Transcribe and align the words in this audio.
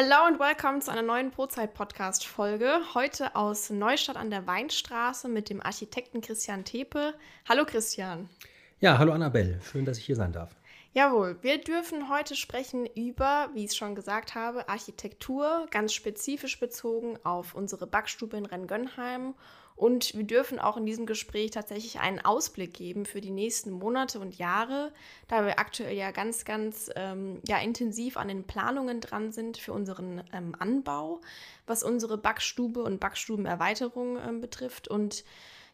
Hello 0.00 0.28
und 0.28 0.38
welcome 0.38 0.78
zu 0.78 0.92
einer 0.92 1.02
neuen 1.02 1.32
Brotzeit-Podcast-Folge. 1.32 2.78
Heute 2.94 3.34
aus 3.34 3.68
Neustadt 3.68 4.16
an 4.16 4.30
der 4.30 4.46
Weinstraße 4.46 5.26
mit 5.26 5.50
dem 5.50 5.60
Architekten 5.60 6.20
Christian 6.20 6.64
Tepe. 6.64 7.14
Hallo 7.48 7.64
Christian. 7.64 8.30
Ja, 8.78 8.98
hallo 8.98 9.10
Annabelle. 9.10 9.60
Schön, 9.60 9.84
dass 9.84 9.98
ich 9.98 10.04
hier 10.04 10.14
sein 10.14 10.30
darf. 10.30 10.54
Jawohl, 10.92 11.36
wir 11.42 11.58
dürfen 11.58 12.08
heute 12.08 12.36
sprechen 12.36 12.86
über, 12.86 13.50
wie 13.54 13.64
ich 13.64 13.72
es 13.72 13.76
schon 13.76 13.96
gesagt 13.96 14.36
habe, 14.36 14.68
Architektur, 14.68 15.66
ganz 15.72 15.92
spezifisch 15.94 16.60
bezogen 16.60 17.18
auf 17.24 17.56
unsere 17.56 17.88
Backstube 17.88 18.36
in 18.36 18.46
Renngönheim. 18.46 19.34
Und 19.78 20.16
wir 20.16 20.24
dürfen 20.24 20.58
auch 20.58 20.76
in 20.76 20.86
diesem 20.86 21.06
Gespräch 21.06 21.52
tatsächlich 21.52 22.00
einen 22.00 22.18
Ausblick 22.18 22.74
geben 22.74 23.06
für 23.06 23.20
die 23.20 23.30
nächsten 23.30 23.70
Monate 23.70 24.18
und 24.18 24.36
Jahre, 24.36 24.92
da 25.28 25.46
wir 25.46 25.60
aktuell 25.60 25.96
ja 25.96 26.10
ganz, 26.10 26.44
ganz 26.44 26.90
ähm, 26.96 27.40
ja, 27.46 27.58
intensiv 27.60 28.16
an 28.16 28.26
den 28.26 28.42
Planungen 28.42 29.00
dran 29.00 29.30
sind 29.30 29.56
für 29.56 29.72
unseren 29.72 30.24
ähm, 30.32 30.56
Anbau, 30.58 31.20
was 31.68 31.84
unsere 31.84 32.18
Backstube 32.18 32.82
und 32.82 32.98
Backstubenerweiterung 32.98 34.18
ähm, 34.18 34.40
betrifft. 34.40 34.88
Und 34.88 35.24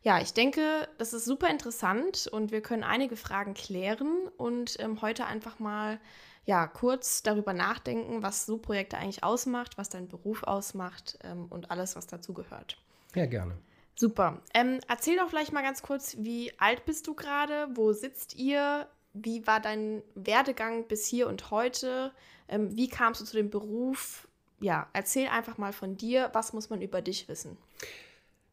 ja, 0.03 0.21
ich 0.21 0.35
denke, 0.35 0.87
das 0.99 1.15
ist 1.15 1.25
super 1.25 1.49
interessant 1.49 2.29
und 2.31 2.53
wir 2.53 2.61
können 2.61 2.85
einige 2.85 3.17
Fragen 3.17 3.55
klären 3.55 4.29
und 4.37 4.77
ähm, 4.81 5.01
heute 5.01 5.25
einfach 5.25 5.59
mal 5.59 5.99
ja, 6.45 6.67
kurz 6.67 7.23
darüber 7.23 7.55
nachdenken, 7.55 8.23
was 8.23 8.45
so 8.45 8.59
Projekte 8.59 8.99
eigentlich 8.99 9.25
ausmacht, 9.25 9.79
was 9.79 9.89
dein 9.89 10.09
Beruf 10.09 10.43
ausmacht 10.43 11.19
ähm, 11.25 11.47
und 11.49 11.71
alles, 11.71 11.97
was 11.97 12.07
dazu 12.07 12.35
gehört. 12.35 12.77
Ja, 13.15 13.25
gerne. 13.25 13.57
Super. 13.97 14.43
Ähm, 14.53 14.81
erzähl 14.89 15.17
doch 15.17 15.29
vielleicht 15.29 15.53
mal 15.53 15.63
ganz 15.63 15.83
kurz, 15.83 16.17
wie 16.19 16.53
alt 16.59 16.85
bist 16.85 17.07
du 17.07 17.15
gerade? 17.15 17.69
Wo 17.75 17.93
sitzt 17.93 18.35
ihr? 18.37 18.89
Wie 19.13 19.47
war 19.47 19.61
dein 19.61 20.03
Werdegang 20.15 20.89
bis 20.89 21.07
hier 21.07 21.29
und 21.29 21.51
heute? 21.51 22.13
Ähm, 22.49 22.77
wie 22.77 22.89
kamst 22.89 23.21
du 23.21 23.25
zu 23.25 23.37
dem 23.37 23.51
Beruf? 23.51 24.27
Ja, 24.61 24.89
erzähl 24.93 25.29
einfach 25.29 25.59
mal 25.59 25.73
von 25.73 25.97
dir. 25.97 26.31
Was 26.33 26.53
muss 26.53 26.71
man 26.71 26.83
über 26.83 27.03
dich 27.03 27.29
wissen? 27.29 27.57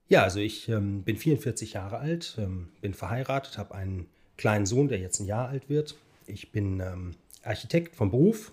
Ja, 0.08 0.24
also 0.24 0.40
ich 0.40 0.68
ähm, 0.70 1.04
bin 1.04 1.18
44 1.18 1.74
Jahre 1.74 1.98
alt, 1.98 2.36
ähm, 2.38 2.70
bin 2.82 2.94
verheiratet, 2.94 3.58
habe 3.58 3.74
einen 3.74 4.08
kleinen 4.38 4.66
Sohn, 4.66 4.90
der 4.90 5.00
jetzt 5.00 5.20
ein 5.20 5.26
Jahr 5.26 5.48
alt 5.48 5.70
wird. 5.70 5.96
Ich 6.28 6.52
bin 6.52 6.80
ähm, 6.82 7.16
Architekt 7.44 7.96
vom 7.96 8.12
Beruf 8.12 8.52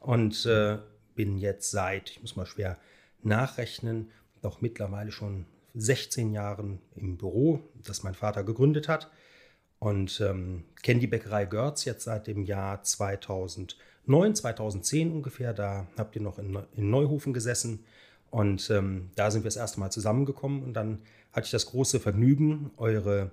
und 0.00 0.46
äh, 0.46 0.78
bin 1.14 1.38
jetzt 1.38 1.70
seit, 1.70 2.10
ich 2.10 2.22
muss 2.22 2.36
mal 2.36 2.46
schwer 2.46 2.78
nachrechnen, 3.22 4.10
doch 4.42 4.60
mittlerweile 4.60 5.12
schon 5.12 5.46
16 5.74 6.32
Jahren 6.32 6.80
im 6.96 7.16
Büro, 7.16 7.60
das 7.84 8.02
mein 8.02 8.14
Vater 8.14 8.44
gegründet 8.44 8.88
hat. 8.88 9.10
Und 9.78 10.20
ähm, 10.20 10.64
kenne 10.82 11.00
die 11.00 11.06
Bäckerei 11.06 11.44
Görz 11.44 11.84
jetzt 11.84 12.04
seit 12.04 12.26
dem 12.26 12.44
Jahr 12.44 12.82
2009, 12.82 14.34
2010 14.34 15.12
ungefähr. 15.12 15.52
Da 15.52 15.86
habt 15.98 16.16
ihr 16.16 16.22
noch 16.22 16.38
in, 16.38 16.58
in 16.74 16.90
Neuhofen 16.90 17.34
gesessen 17.34 17.84
und 18.34 18.68
ähm, 18.70 19.10
da 19.14 19.30
sind 19.30 19.44
wir 19.44 19.48
das 19.48 19.56
erste 19.56 19.78
Mal 19.78 19.90
zusammengekommen 19.90 20.64
und 20.64 20.74
dann 20.74 21.02
hatte 21.32 21.44
ich 21.44 21.52
das 21.52 21.66
große 21.66 22.00
Vergnügen, 22.00 22.72
eure 22.76 23.30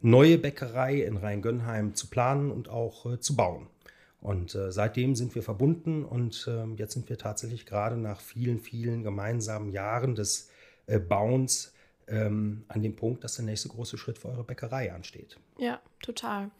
neue 0.00 0.38
Bäckerei 0.38 1.02
in 1.02 1.16
Rheingönheim 1.16 1.94
zu 1.94 2.06
planen 2.06 2.52
und 2.52 2.68
auch 2.68 3.12
äh, 3.12 3.18
zu 3.18 3.34
bauen. 3.34 3.66
Und 4.20 4.54
äh, 4.54 4.70
seitdem 4.70 5.16
sind 5.16 5.34
wir 5.34 5.42
verbunden 5.42 6.04
und 6.04 6.46
äh, 6.48 6.64
jetzt 6.76 6.92
sind 6.92 7.08
wir 7.08 7.18
tatsächlich 7.18 7.66
gerade 7.66 7.96
nach 7.96 8.20
vielen, 8.20 8.60
vielen 8.60 9.02
gemeinsamen 9.02 9.70
Jahren 9.70 10.14
des 10.14 10.48
äh, 10.86 11.00
Bauens 11.00 11.72
ähm, 12.08 12.64
an 12.68 12.82
dem 12.82 12.96
Punkt, 12.96 13.24
dass 13.24 13.36
der 13.36 13.44
nächste 13.44 13.68
große 13.68 13.98
Schritt 13.98 14.18
für 14.18 14.28
eure 14.28 14.44
Bäckerei 14.44 14.92
ansteht. 14.92 15.38
Ja, 15.58 15.80
total. 16.00 16.50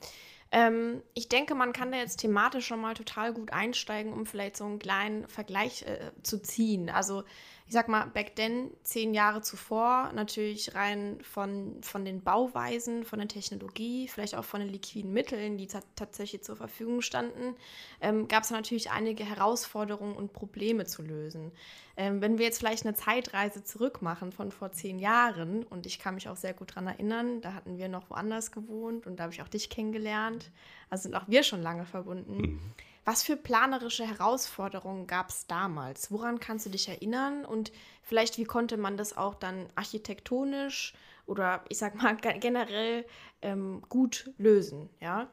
Ähm, 0.52 1.02
ich 1.14 1.28
denke, 1.28 1.54
man 1.54 1.72
kann 1.72 1.90
da 1.90 1.98
jetzt 1.98 2.18
thematisch 2.18 2.66
schon 2.66 2.80
mal 2.80 2.94
total 2.94 3.32
gut 3.32 3.52
einsteigen, 3.52 4.12
um 4.12 4.26
vielleicht 4.26 4.56
so 4.56 4.64
einen 4.64 4.78
kleinen 4.78 5.26
Vergleich 5.28 5.82
äh, 5.82 6.12
zu 6.22 6.40
ziehen. 6.40 6.88
Also 6.88 7.24
ich 7.68 7.72
sag 7.72 7.88
mal, 7.88 8.06
back 8.06 8.36
then, 8.36 8.70
zehn 8.84 9.12
Jahre 9.12 9.42
zuvor, 9.42 10.12
natürlich 10.14 10.76
rein 10.76 11.18
von, 11.22 11.82
von 11.82 12.04
den 12.04 12.22
Bauweisen, 12.22 13.04
von 13.04 13.18
der 13.18 13.26
Technologie, 13.26 14.06
vielleicht 14.06 14.36
auch 14.36 14.44
von 14.44 14.60
den 14.60 14.68
liquiden 14.68 15.12
Mitteln, 15.12 15.58
die 15.58 15.66
tatsächlich 15.96 16.44
zur 16.44 16.54
Verfügung 16.54 17.02
standen, 17.02 17.56
ähm, 18.00 18.28
gab 18.28 18.44
es 18.44 18.50
natürlich 18.50 18.92
einige 18.92 19.24
Herausforderungen 19.24 20.14
und 20.14 20.32
Probleme 20.32 20.84
zu 20.84 21.02
lösen. 21.02 21.50
Ähm, 21.96 22.20
wenn 22.20 22.38
wir 22.38 22.44
jetzt 22.44 22.58
vielleicht 22.58 22.86
eine 22.86 22.94
Zeitreise 22.94 23.64
zurück 23.64 24.00
machen 24.00 24.30
von 24.30 24.52
vor 24.52 24.70
zehn 24.70 25.00
Jahren, 25.00 25.64
und 25.64 25.86
ich 25.86 25.98
kann 25.98 26.14
mich 26.14 26.28
auch 26.28 26.36
sehr 26.36 26.54
gut 26.54 26.70
daran 26.70 26.86
erinnern, 26.86 27.40
da 27.40 27.52
hatten 27.52 27.78
wir 27.78 27.88
noch 27.88 28.10
woanders 28.10 28.52
gewohnt 28.52 29.08
und 29.08 29.16
da 29.16 29.24
habe 29.24 29.32
ich 29.32 29.42
auch 29.42 29.48
dich 29.48 29.70
kennengelernt, 29.70 30.52
also 30.88 31.02
sind 31.02 31.16
auch 31.16 31.26
wir 31.26 31.42
schon 31.42 31.62
lange 31.62 31.84
verbunden. 31.84 32.36
Mhm 32.36 32.60
was 33.06 33.22
für 33.22 33.36
planerische 33.36 34.04
Herausforderungen 34.04 35.06
gab 35.06 35.30
es 35.30 35.46
damals? 35.46 36.10
Woran 36.10 36.40
kannst 36.40 36.66
du 36.66 36.70
dich 36.70 36.88
erinnern? 36.88 37.44
Und 37.44 37.70
vielleicht, 38.02 38.36
wie 38.36 38.44
konnte 38.44 38.76
man 38.76 38.96
das 38.96 39.16
auch 39.16 39.36
dann 39.36 39.68
architektonisch 39.76 40.92
oder 41.24 41.64
ich 41.68 41.78
sag 41.78 41.94
mal 41.94 42.16
generell 42.16 43.06
ähm, 43.42 43.82
gut 43.88 44.32
lösen? 44.38 44.90
Ja? 45.00 45.30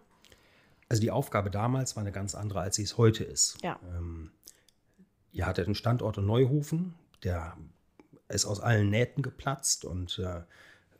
Also 0.87 1.01
die 1.01 1.09
Aufgabe 1.09 1.49
damals 1.49 1.95
war 1.95 2.01
eine 2.01 2.11
ganz 2.11 2.35
andere, 2.35 2.59
als 2.59 2.75
sie 2.75 2.83
es 2.83 2.99
heute 2.99 3.23
ist. 3.23 3.57
Ja. 3.63 3.79
Ähm, 3.97 4.31
ihr 5.31 5.47
hattet 5.47 5.65
einen 5.65 5.73
Standort 5.73 6.19
in 6.19 6.27
Neuhofen, 6.27 6.93
der 7.23 7.57
ist 8.27 8.45
aus 8.45 8.59
allen 8.59 8.91
Nähten 8.91 9.23
geplatzt 9.23 9.83
und 9.83 10.19
äh, 10.19 10.43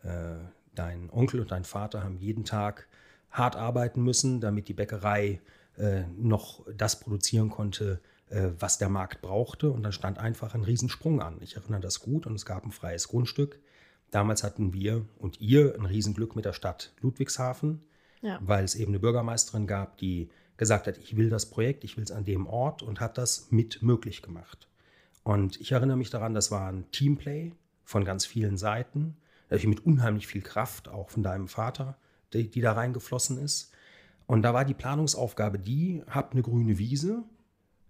äh, 0.07 0.39
dein 0.73 1.11
Onkel 1.11 1.39
und 1.39 1.51
dein 1.51 1.65
Vater 1.65 2.03
haben 2.03 2.17
jeden 2.17 2.45
Tag 2.45 2.87
hart 3.29 3.55
arbeiten 3.55 4.01
müssen, 4.01 4.41
damit 4.41 4.67
die 4.67 4.73
Bäckerei 4.73 5.39
noch 6.17 6.65
das 6.75 6.99
produzieren 6.99 7.49
konnte, 7.49 7.99
äh, 8.29 8.49
was 8.59 8.77
der 8.77 8.89
Markt 8.89 9.21
brauchte. 9.21 9.69
Und 9.71 9.83
dann 9.83 9.91
stand 9.91 10.17
einfach 10.17 10.55
ein 10.55 10.63
Riesensprung 10.63 11.21
an. 11.21 11.37
Ich 11.41 11.55
erinnere 11.55 11.81
das 11.81 11.99
gut 11.99 12.25
und 12.25 12.35
es 12.35 12.45
gab 12.45 12.65
ein 12.65 12.71
freies 12.71 13.07
Grundstück. 13.07 13.59
Damals 14.11 14.43
hatten 14.43 14.73
wir 14.73 15.05
und 15.17 15.41
ihr 15.41 15.75
ein 15.75 15.85
Riesenglück 15.85 16.35
mit 16.35 16.45
der 16.45 16.53
Stadt 16.53 16.93
Ludwigshafen, 17.01 17.81
ja. 18.21 18.39
weil 18.41 18.63
es 18.63 18.75
eben 18.75 18.91
eine 18.91 18.99
Bürgermeisterin 18.99 19.67
gab, 19.67 19.97
die 19.97 20.29
gesagt 20.57 20.87
hat, 20.87 20.97
ich 20.97 21.17
will 21.17 21.29
das 21.29 21.49
Projekt, 21.49 21.83
ich 21.83 21.97
will 21.97 22.03
es 22.03 22.11
an 22.11 22.25
dem 22.25 22.45
Ort 22.47 22.83
und 22.83 22.99
hat 22.99 23.17
das 23.17 23.51
mit 23.51 23.81
möglich 23.81 24.21
gemacht. 24.21 24.67
Und 25.23 25.59
ich 25.59 25.71
erinnere 25.71 25.97
mich 25.97 26.09
daran, 26.09 26.33
das 26.33 26.51
war 26.51 26.71
ein 26.71 26.89
Teamplay 26.91 27.53
von 27.83 28.05
ganz 28.05 28.25
vielen 28.25 28.57
Seiten, 28.57 29.17
natürlich 29.49 29.67
mit 29.67 29.85
unheimlich 29.85 30.27
viel 30.27 30.41
Kraft, 30.41 30.87
auch 30.87 31.09
von 31.09 31.23
deinem 31.23 31.47
Vater, 31.47 31.97
die, 32.33 32.49
die 32.49 32.61
da 32.61 32.73
reingeflossen 32.73 33.37
ist. 33.37 33.72
Und 34.25 34.41
da 34.43 34.53
war 34.53 34.65
die 34.65 34.73
Planungsaufgabe 34.73 35.59
die, 35.59 36.03
habt 36.09 36.33
eine 36.33 36.41
grüne 36.41 36.77
Wiese, 36.77 37.23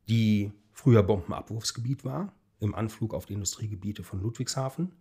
die 0.10 0.52
früher 0.72 1.04
Bombenabwurfsgebiet 1.04 2.04
war, 2.04 2.34
im 2.60 2.76
Anflug 2.76 3.14
auf 3.14 3.26
die 3.26 3.34
Industriegebiete 3.34 4.04
von 4.04 4.22
Ludwigshafen. 4.22 4.94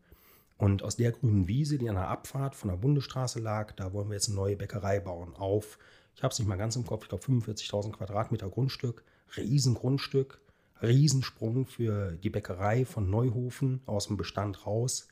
Und 0.58 0.82
aus 0.82 0.96
der 0.96 1.12
grünen 1.12 1.48
Wiese, 1.48 1.78
die 1.78 1.88
an 1.88 1.96
der 1.96 2.08
Abfahrt 2.08 2.54
von 2.54 2.70
der 2.70 2.76
Bundesstraße 2.76 3.40
lag, 3.40 3.72
da 3.72 3.92
wollen 3.92 4.08
wir 4.08 4.14
jetzt 4.14 4.28
eine 4.28 4.36
neue 4.36 4.56
Bäckerei 4.56 5.00
bauen. 5.00 5.34
Auf, 5.34 5.78
ich 6.14 6.22
habe 6.22 6.32
es 6.32 6.38
nicht 6.38 6.48
mal 6.48 6.56
ganz 6.56 6.76
im 6.76 6.86
Kopf, 6.86 7.04
ich 7.04 7.08
glaube 7.08 7.24
45.000 7.24 7.92
Quadratmeter 7.92 8.48
Grundstück, 8.48 9.02
Riesengrundstück, 9.36 10.40
Riesensprung 10.80 11.66
für 11.66 12.12
die 12.12 12.30
Bäckerei 12.30 12.84
von 12.84 13.08
Neuhofen 13.08 13.80
aus 13.86 14.08
dem 14.08 14.16
Bestand 14.16 14.66
raus 14.66 15.08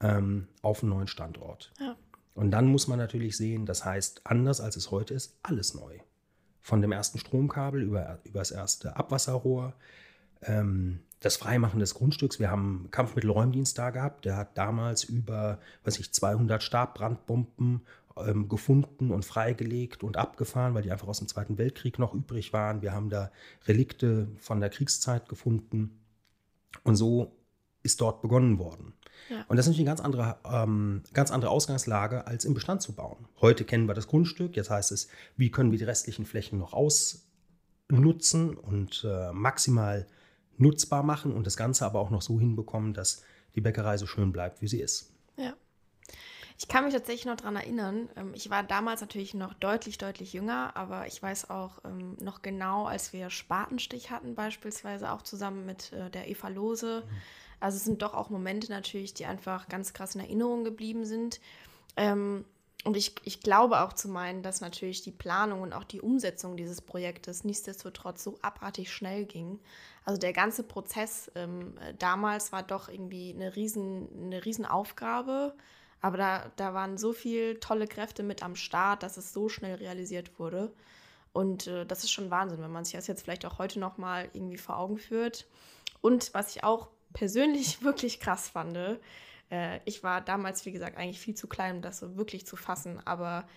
ähm, 0.00 0.48
auf 0.62 0.82
einen 0.82 0.90
neuen 0.90 1.08
Standort. 1.08 1.72
Ja. 1.80 1.96
Und 2.36 2.50
dann 2.50 2.66
muss 2.66 2.86
man 2.86 2.98
natürlich 2.98 3.36
sehen, 3.38 3.64
das 3.64 3.84
heißt, 3.84 4.20
anders 4.24 4.60
als 4.60 4.76
es 4.76 4.90
heute 4.90 5.14
ist, 5.14 5.38
alles 5.42 5.74
neu. 5.74 5.98
Von 6.60 6.82
dem 6.82 6.92
ersten 6.92 7.18
Stromkabel 7.18 7.82
über, 7.82 8.18
über 8.24 8.40
das 8.40 8.50
erste 8.50 8.94
Abwasserrohr, 8.96 9.72
ähm, 10.42 11.00
das 11.20 11.36
Freimachen 11.36 11.80
des 11.80 11.94
Grundstücks. 11.94 12.38
Wir 12.38 12.50
haben 12.50 12.88
Kampfmittelräumdienst 12.90 13.78
da 13.78 13.88
gehabt, 13.88 14.26
der 14.26 14.36
hat 14.36 14.58
damals 14.58 15.02
über, 15.02 15.60
weiß 15.84 15.98
ich, 15.98 16.12
200 16.12 16.62
Stabbrandbomben 16.62 17.86
ähm, 18.18 18.50
gefunden 18.50 19.12
und 19.12 19.24
freigelegt 19.24 20.04
und 20.04 20.18
abgefahren, 20.18 20.74
weil 20.74 20.82
die 20.82 20.92
einfach 20.92 21.08
aus 21.08 21.20
dem 21.20 21.28
Zweiten 21.28 21.56
Weltkrieg 21.56 21.98
noch 21.98 22.12
übrig 22.12 22.52
waren. 22.52 22.82
Wir 22.82 22.92
haben 22.92 23.08
da 23.08 23.30
Relikte 23.66 24.28
von 24.36 24.60
der 24.60 24.68
Kriegszeit 24.68 25.26
gefunden. 25.26 26.00
Und 26.84 26.96
so 26.96 27.34
ist 27.82 28.02
dort 28.02 28.20
begonnen 28.20 28.58
worden. 28.58 28.92
Ja. 29.28 29.44
Und 29.48 29.56
das 29.56 29.66
ist 29.66 29.70
natürlich 29.70 29.88
eine 29.88 29.96
ganz 29.96 30.00
andere, 30.00 30.36
ähm, 30.44 31.02
ganz 31.12 31.30
andere 31.30 31.50
Ausgangslage, 31.50 32.26
als 32.26 32.44
im 32.44 32.54
Bestand 32.54 32.82
zu 32.82 32.94
bauen. 32.94 33.26
Heute 33.40 33.64
kennen 33.64 33.86
wir 33.86 33.94
das 33.94 34.06
Grundstück, 34.06 34.56
jetzt 34.56 34.70
heißt 34.70 34.92
es, 34.92 35.08
wie 35.36 35.50
können 35.50 35.72
wir 35.72 35.78
die 35.78 35.84
restlichen 35.84 36.26
Flächen 36.26 36.58
noch 36.58 36.72
ausnutzen 36.72 38.56
und 38.56 39.06
äh, 39.08 39.32
maximal 39.32 40.06
nutzbar 40.58 41.02
machen 41.02 41.32
und 41.32 41.46
das 41.46 41.56
Ganze 41.56 41.84
aber 41.84 42.00
auch 42.00 42.10
noch 42.10 42.22
so 42.22 42.38
hinbekommen, 42.38 42.94
dass 42.94 43.22
die 43.54 43.60
Bäckerei 43.60 43.96
so 43.96 44.06
schön 44.06 44.32
bleibt, 44.32 44.62
wie 44.62 44.68
sie 44.68 44.80
ist. 44.80 45.12
Ja. 45.36 45.54
Ich 46.58 46.68
kann 46.68 46.84
mich 46.84 46.94
tatsächlich 46.94 47.26
noch 47.26 47.36
daran 47.36 47.56
erinnern. 47.56 48.08
Ähm, 48.16 48.32
ich 48.34 48.48
war 48.48 48.62
damals 48.62 49.00
natürlich 49.00 49.34
noch 49.34 49.54
deutlich, 49.54 49.98
deutlich 49.98 50.32
jünger, 50.32 50.74
aber 50.76 51.06
ich 51.06 51.22
weiß 51.22 51.50
auch 51.50 51.84
ähm, 51.84 52.16
noch 52.20 52.42
genau, 52.42 52.86
als 52.86 53.12
wir 53.12 53.28
Spatenstich 53.28 54.10
hatten, 54.10 54.34
beispielsweise 54.34 55.12
auch 55.12 55.22
zusammen 55.22 55.66
mit 55.66 55.92
äh, 55.92 56.10
der 56.10 56.28
Eva 56.28 56.48
Lose. 56.48 57.02
Mhm 57.04 57.16
also 57.60 57.76
es 57.76 57.84
sind 57.84 58.02
doch 58.02 58.14
auch 58.14 58.30
Momente 58.30 58.70
natürlich, 58.70 59.14
die 59.14 59.26
einfach 59.26 59.68
ganz 59.68 59.92
krass 59.92 60.14
in 60.14 60.20
Erinnerung 60.20 60.64
geblieben 60.64 61.04
sind. 61.04 61.40
Ähm, 61.96 62.44
und 62.84 62.96
ich, 62.96 63.14
ich 63.24 63.40
glaube 63.40 63.80
auch 63.80 63.94
zu 63.94 64.08
meinen, 64.08 64.42
dass 64.42 64.60
natürlich 64.60 65.02
die 65.02 65.10
Planung 65.10 65.62
und 65.62 65.72
auch 65.72 65.82
die 65.82 66.00
Umsetzung 66.00 66.56
dieses 66.56 66.80
Projektes 66.80 67.42
nichtsdestotrotz 67.42 68.22
so 68.22 68.38
abartig 68.42 68.92
schnell 68.92 69.24
ging. 69.24 69.58
Also 70.04 70.20
der 70.20 70.32
ganze 70.32 70.62
Prozess 70.62 71.30
ähm, 71.34 71.74
damals 71.98 72.52
war 72.52 72.62
doch 72.62 72.88
irgendwie 72.88 73.34
eine 73.34 73.56
riesen, 73.56 74.08
eine 74.26 74.44
riesen 74.44 74.66
Aufgabe. 74.66 75.56
Aber 76.00 76.16
da, 76.16 76.52
da 76.54 76.74
waren 76.74 76.98
so 76.98 77.12
viele 77.12 77.58
tolle 77.58 77.88
Kräfte 77.88 78.22
mit 78.22 78.44
am 78.44 78.54
Start, 78.54 79.02
dass 79.02 79.16
es 79.16 79.32
so 79.32 79.48
schnell 79.48 79.74
realisiert 79.76 80.38
wurde. 80.38 80.72
Und 81.32 81.66
äh, 81.66 81.84
das 81.84 82.04
ist 82.04 82.12
schon 82.12 82.30
Wahnsinn, 82.30 82.62
wenn 82.62 82.70
man 82.70 82.84
sich 82.84 82.94
das 82.94 83.08
jetzt 83.08 83.22
vielleicht 83.22 83.44
auch 83.46 83.58
heute 83.58 83.80
noch 83.80 83.98
mal 83.98 84.28
irgendwie 84.32 84.58
vor 84.58 84.78
Augen 84.78 84.98
führt. 84.98 85.46
Und 86.02 86.32
was 86.34 86.54
ich 86.54 86.62
auch 86.62 86.88
persönlich 87.16 87.82
wirklich 87.82 88.20
krass 88.20 88.48
fand, 88.48 88.76
äh, 89.50 89.80
ich 89.84 90.02
war 90.02 90.20
damals, 90.20 90.66
wie 90.66 90.72
gesagt, 90.72 90.96
eigentlich 90.96 91.20
viel 91.20 91.34
zu 91.34 91.48
klein, 91.48 91.76
um 91.76 91.82
das 91.82 91.98
so 91.98 92.16
wirklich 92.16 92.46
zu 92.46 92.56
fassen, 92.56 93.00
aber 93.04 93.48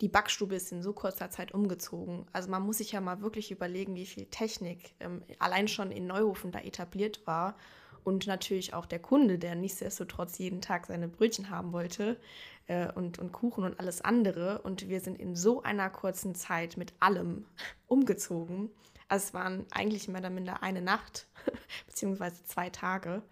die 0.00 0.08
Backstube 0.08 0.56
ist 0.56 0.72
in 0.72 0.82
so 0.82 0.92
kurzer 0.92 1.30
Zeit 1.30 1.52
umgezogen. 1.52 2.26
Also 2.32 2.50
man 2.50 2.62
muss 2.62 2.78
sich 2.78 2.92
ja 2.92 3.00
mal 3.00 3.20
wirklich 3.20 3.52
überlegen, 3.52 3.94
wie 3.94 4.06
viel 4.06 4.26
Technik 4.26 4.94
ähm, 4.98 5.22
allein 5.38 5.68
schon 5.68 5.92
in 5.92 6.08
Neuhofen 6.08 6.50
da 6.50 6.58
etabliert 6.58 7.24
war. 7.26 7.56
Und 8.02 8.26
natürlich 8.26 8.74
auch 8.74 8.84
der 8.84 8.98
Kunde, 8.98 9.38
der 9.38 9.54
nichtsdestotrotz 9.54 10.36
jeden 10.36 10.60
Tag 10.60 10.86
seine 10.86 11.08
Brötchen 11.08 11.48
haben 11.48 11.72
wollte 11.72 12.20
äh, 12.66 12.92
und, 12.92 13.18
und 13.18 13.32
Kuchen 13.32 13.64
und 13.64 13.78
alles 13.78 14.02
andere. 14.02 14.60
Und 14.62 14.88
wir 14.88 15.00
sind 15.00 15.18
in 15.18 15.36
so 15.36 15.62
einer 15.62 15.88
kurzen 15.88 16.34
Zeit 16.34 16.76
mit 16.76 16.92
allem 16.98 17.46
umgezogen. 17.86 18.70
Also 19.08 19.26
es 19.26 19.34
waren 19.34 19.64
eigentlich 19.70 20.08
mehr 20.08 20.20
oder 20.20 20.30
minder 20.30 20.62
eine 20.62 20.82
Nacht, 20.82 21.28
beziehungsweise 22.04 22.44
zwei 22.44 22.68
Tage. 22.68 23.22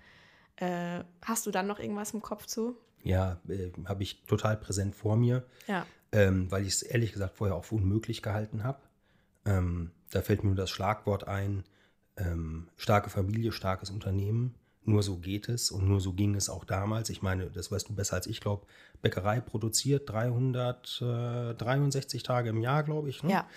Äh, 0.56 1.04
hast 1.20 1.44
du 1.44 1.50
dann 1.50 1.66
noch 1.66 1.78
irgendwas 1.78 2.14
im 2.14 2.22
Kopf 2.22 2.46
zu? 2.46 2.76
Ja, 3.02 3.38
äh, 3.48 3.70
habe 3.84 4.02
ich 4.02 4.24
total 4.24 4.56
präsent 4.56 4.96
vor 4.96 5.16
mir. 5.16 5.44
Ja. 5.66 5.86
Ähm, 6.10 6.50
weil 6.50 6.62
ich 6.62 6.74
es 6.74 6.82
ehrlich 6.82 7.12
gesagt 7.12 7.36
vorher 7.36 7.56
auch 7.56 7.66
für 7.66 7.74
unmöglich 7.74 8.22
gehalten 8.22 8.64
habe. 8.64 8.80
Ähm, 9.44 9.90
da 10.10 10.22
fällt 10.22 10.42
mir 10.42 10.50
nur 10.50 10.56
das 10.56 10.70
Schlagwort 10.70 11.28
ein, 11.28 11.64
ähm, 12.16 12.68
starke 12.76 13.10
Familie, 13.10 13.52
starkes 13.52 13.90
Unternehmen. 13.90 14.54
Nur 14.84 15.02
so 15.02 15.18
geht 15.18 15.48
es 15.48 15.70
und 15.70 15.86
nur 15.86 16.00
so 16.00 16.12
ging 16.12 16.34
es 16.34 16.48
auch 16.48 16.64
damals. 16.64 17.10
Ich 17.10 17.22
meine, 17.22 17.50
das 17.50 17.70
weißt 17.70 17.88
du 17.88 17.94
besser 17.94 18.16
als 18.16 18.26
ich, 18.26 18.40
glaube, 18.40 18.66
Bäckerei 19.00 19.40
produziert 19.40 20.10
363 20.10 22.22
Tage 22.22 22.50
im 22.50 22.60
Jahr, 22.60 22.82
glaube 22.82 23.10
ich. 23.10 23.22
Ne? 23.22 23.32
Ja. 23.32 23.48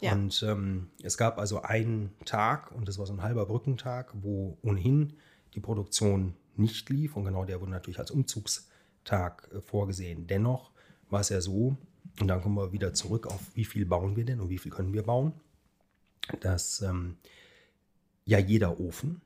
Ja. 0.00 0.12
Und 0.12 0.42
ähm, 0.46 0.90
es 1.02 1.16
gab 1.16 1.38
also 1.38 1.62
einen 1.62 2.12
Tag, 2.24 2.72
und 2.72 2.88
das 2.88 2.98
war 2.98 3.06
so 3.06 3.12
ein 3.12 3.22
halber 3.22 3.46
Brückentag, 3.46 4.12
wo 4.14 4.58
ohnehin 4.62 5.14
die 5.54 5.60
Produktion 5.60 6.34
nicht 6.56 6.88
lief. 6.90 7.16
Und 7.16 7.24
genau 7.24 7.44
der 7.44 7.60
wurde 7.60 7.70
natürlich 7.70 7.98
als 7.98 8.10
Umzugstag 8.10 9.48
äh, 9.52 9.60
vorgesehen. 9.60 10.26
Dennoch 10.26 10.70
war 11.08 11.20
es 11.20 11.28
ja 11.28 11.40
so, 11.40 11.76
und 12.20 12.28
dann 12.28 12.42
kommen 12.42 12.56
wir 12.56 12.72
wieder 12.72 12.94
zurück 12.94 13.26
auf, 13.26 13.40
wie 13.54 13.64
viel 13.64 13.86
bauen 13.86 14.16
wir 14.16 14.24
denn 14.24 14.40
und 14.40 14.48
wie 14.48 14.58
viel 14.58 14.72
können 14.72 14.92
wir 14.92 15.02
bauen, 15.02 15.32
dass 16.40 16.80
ähm, 16.82 17.16
ja 18.24 18.38
jeder 18.38 18.80
Ofen 18.80 19.20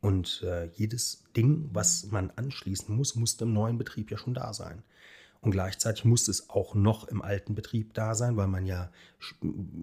und 0.00 0.42
äh, 0.42 0.66
jedes 0.74 1.24
Ding, 1.36 1.70
was 1.72 2.06
man 2.10 2.30
anschließen 2.30 2.94
muss, 2.94 3.14
musste 3.14 3.44
im 3.44 3.52
neuen 3.52 3.78
Betrieb 3.78 4.10
ja 4.10 4.18
schon 4.18 4.34
da 4.34 4.52
sein. 4.52 4.82
Und 5.40 5.50
gleichzeitig 5.50 6.04
muss 6.04 6.28
es 6.28 6.50
auch 6.50 6.74
noch 6.74 7.08
im 7.08 7.22
alten 7.22 7.54
Betrieb 7.54 7.94
da 7.94 8.14
sein, 8.14 8.36
weil 8.36 8.48
man 8.48 8.66
ja 8.66 8.90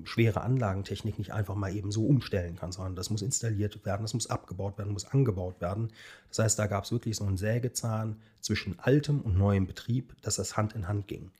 schwere 0.03 0.41
Anlagentechnik 0.41 1.17
nicht 1.17 1.31
einfach 1.31 1.55
mal 1.55 1.73
eben 1.73 1.91
so 1.91 2.05
umstellen 2.05 2.55
kann, 2.55 2.71
sondern 2.71 2.95
das 2.95 3.09
muss 3.09 3.21
installiert 3.21 3.85
werden, 3.85 4.03
das 4.03 4.13
muss 4.13 4.29
abgebaut 4.29 4.77
werden, 4.77 4.93
muss 4.93 5.05
angebaut 5.05 5.61
werden. 5.61 5.91
Das 6.29 6.39
heißt, 6.39 6.59
da 6.59 6.67
gab 6.67 6.83
es 6.83 6.91
wirklich 6.91 7.15
so 7.15 7.25
einen 7.25 7.37
Sägezahn 7.37 8.21
zwischen 8.41 8.79
altem 8.79 9.21
und 9.21 9.37
neuem 9.37 9.67
Betrieb, 9.67 10.15
dass 10.21 10.35
das 10.35 10.57
Hand 10.57 10.73
in 10.73 10.87
Hand 10.87 11.07
ging. 11.07 11.31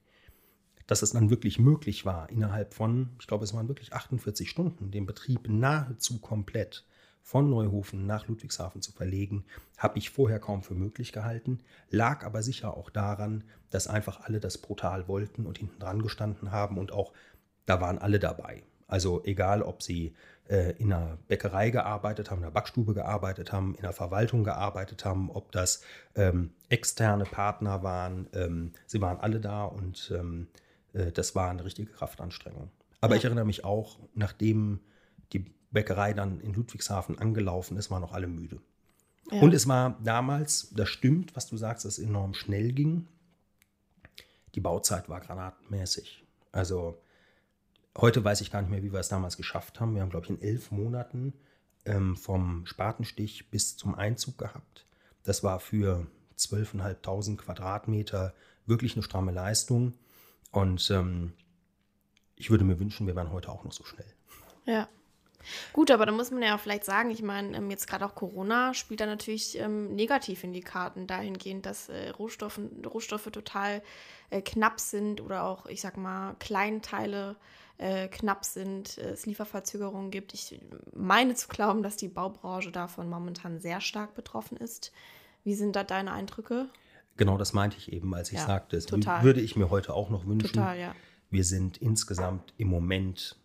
Dass 0.86 1.02
es 1.02 1.12
dann 1.12 1.30
wirklich 1.30 1.58
möglich 1.58 2.04
war, 2.04 2.28
innerhalb 2.30 2.74
von, 2.74 3.10
ich 3.18 3.26
glaube, 3.26 3.44
es 3.44 3.54
waren 3.54 3.68
wirklich 3.68 3.92
48 3.92 4.48
Stunden, 4.48 4.90
den 4.90 5.06
Betrieb 5.06 5.48
nahezu 5.48 6.18
komplett 6.18 6.84
von 7.24 7.48
Neuhofen 7.48 8.06
nach 8.06 8.28
Ludwigshafen 8.28 8.82
zu 8.82 8.92
verlegen, 8.92 9.46
habe 9.78 9.98
ich 9.98 10.10
vorher 10.10 10.38
kaum 10.38 10.62
für 10.62 10.74
möglich 10.74 11.10
gehalten, 11.10 11.60
lag 11.88 12.22
aber 12.22 12.42
sicher 12.42 12.76
auch 12.76 12.90
daran, 12.90 13.44
dass 13.70 13.88
einfach 13.88 14.20
alle 14.20 14.40
das 14.40 14.58
brutal 14.58 15.08
wollten 15.08 15.46
und 15.46 15.56
hinten 15.56 15.80
dran 15.80 16.02
gestanden 16.02 16.52
haben 16.52 16.76
und 16.76 16.92
auch 16.92 17.14
da 17.64 17.80
waren 17.80 17.98
alle 17.98 18.18
dabei. 18.18 18.62
Also 18.86 19.24
egal, 19.24 19.62
ob 19.62 19.82
sie 19.82 20.14
äh, 20.50 20.72
in 20.76 20.92
einer 20.92 21.16
Bäckerei 21.26 21.70
gearbeitet 21.70 22.30
haben, 22.30 22.40
in 22.40 22.44
einer 22.44 22.52
Backstube 22.52 22.92
gearbeitet 22.92 23.52
haben, 23.52 23.74
in 23.74 23.80
der 23.80 23.94
Verwaltung 23.94 24.44
gearbeitet 24.44 25.06
haben, 25.06 25.30
ob 25.30 25.50
das 25.50 25.80
ähm, 26.16 26.52
externe 26.68 27.24
Partner 27.24 27.82
waren, 27.82 28.28
ähm, 28.34 28.72
sie 28.84 29.00
waren 29.00 29.18
alle 29.18 29.40
da 29.40 29.64
und 29.64 30.12
ähm, 30.14 30.48
äh, 30.92 31.10
das 31.10 31.34
war 31.34 31.48
eine 31.48 31.64
richtige 31.64 31.90
Kraftanstrengung. 31.90 32.70
Aber 33.00 33.14
ja. 33.14 33.18
ich 33.18 33.24
erinnere 33.24 33.46
mich 33.46 33.64
auch, 33.64 33.98
nachdem 34.14 34.80
die 35.32 35.54
Bäckerei 35.74 36.14
dann 36.14 36.40
in 36.40 36.54
Ludwigshafen 36.54 37.18
angelaufen 37.18 37.76
ist, 37.76 37.90
waren 37.90 38.00
noch 38.00 38.12
alle 38.12 38.28
müde. 38.28 38.60
Ja. 39.30 39.40
Und 39.40 39.52
es 39.52 39.68
war 39.68 39.98
damals, 40.02 40.70
das 40.74 40.88
stimmt, 40.88 41.36
was 41.36 41.46
du 41.46 41.56
sagst, 41.56 41.84
dass 41.84 41.98
es 41.98 42.04
enorm 42.04 42.32
schnell 42.32 42.72
ging. 42.72 43.06
Die 44.54 44.60
Bauzeit 44.60 45.08
war 45.08 45.20
granatenmäßig. 45.20 46.24
Also 46.52 46.98
heute 47.96 48.24
weiß 48.24 48.40
ich 48.40 48.50
gar 48.50 48.62
nicht 48.62 48.70
mehr, 48.70 48.82
wie 48.82 48.92
wir 48.92 49.00
es 49.00 49.08
damals 49.08 49.36
geschafft 49.36 49.80
haben. 49.80 49.94
Wir 49.94 50.02
haben, 50.02 50.10
glaube 50.10 50.26
ich, 50.26 50.30
in 50.30 50.40
elf 50.40 50.70
Monaten 50.70 51.34
ähm, 51.84 52.16
vom 52.16 52.64
Spatenstich 52.66 53.50
bis 53.50 53.76
zum 53.76 53.94
Einzug 53.94 54.38
gehabt. 54.38 54.86
Das 55.24 55.42
war 55.42 55.58
für 55.58 56.06
12.500 56.38 57.36
Quadratmeter 57.36 58.34
wirklich 58.66 58.94
eine 58.94 59.02
stramme 59.02 59.32
Leistung. 59.32 59.94
Und 60.50 60.88
ähm, 60.90 61.32
ich 62.36 62.50
würde 62.50 62.64
mir 62.64 62.78
wünschen, 62.78 63.06
wir 63.06 63.16
wären 63.16 63.32
heute 63.32 63.50
auch 63.50 63.64
noch 63.64 63.72
so 63.72 63.84
schnell. 63.84 64.12
Ja. 64.66 64.88
Gut, 65.72 65.90
aber 65.90 66.06
da 66.06 66.12
muss 66.12 66.30
man 66.30 66.42
ja 66.42 66.56
auch 66.56 66.60
vielleicht 66.60 66.84
sagen, 66.84 67.10
ich 67.10 67.22
meine, 67.22 67.56
ähm, 67.56 67.70
jetzt 67.70 67.86
gerade 67.86 68.06
auch 68.06 68.14
Corona 68.14 68.74
spielt 68.74 69.00
da 69.00 69.06
natürlich 69.06 69.58
ähm, 69.58 69.94
negativ 69.94 70.44
in 70.44 70.52
die 70.52 70.60
Karten, 70.60 71.06
dahingehend, 71.06 71.66
dass 71.66 71.88
äh, 71.88 72.10
Rohstoffe, 72.10 72.60
Rohstoffe 72.86 73.30
total 73.30 73.82
äh, 74.30 74.42
knapp 74.42 74.80
sind 74.80 75.20
oder 75.20 75.44
auch, 75.44 75.66
ich 75.66 75.80
sag 75.80 75.96
mal, 75.96 76.34
Kleinteile 76.38 77.36
äh, 77.78 78.08
knapp 78.08 78.44
sind, 78.44 78.98
es 78.98 79.26
Lieferverzögerungen 79.26 80.10
gibt. 80.10 80.34
Ich 80.34 80.60
meine 80.94 81.34
zu 81.34 81.48
glauben, 81.48 81.82
dass 81.82 81.96
die 81.96 82.08
Baubranche 82.08 82.70
davon 82.70 83.08
momentan 83.08 83.60
sehr 83.60 83.80
stark 83.80 84.14
betroffen 84.14 84.56
ist. 84.56 84.92
Wie 85.42 85.54
sind 85.54 85.76
da 85.76 85.84
deine 85.84 86.12
Eindrücke? 86.12 86.68
Genau 87.16 87.36
das 87.36 87.52
meinte 87.52 87.76
ich 87.76 87.92
eben, 87.92 88.14
als 88.14 88.32
ich 88.32 88.38
ja, 88.38 88.46
sagte, 88.46 88.76
das 88.76 88.86
total. 88.86 89.22
würde 89.22 89.40
ich 89.40 89.56
mir 89.56 89.70
heute 89.70 89.94
auch 89.94 90.10
noch 90.10 90.26
wünschen. 90.26 90.54
Total, 90.54 90.78
ja. 90.78 90.94
Wir 91.30 91.44
sind 91.44 91.78
insgesamt 91.78 92.54
im 92.58 92.68
Moment 92.68 93.36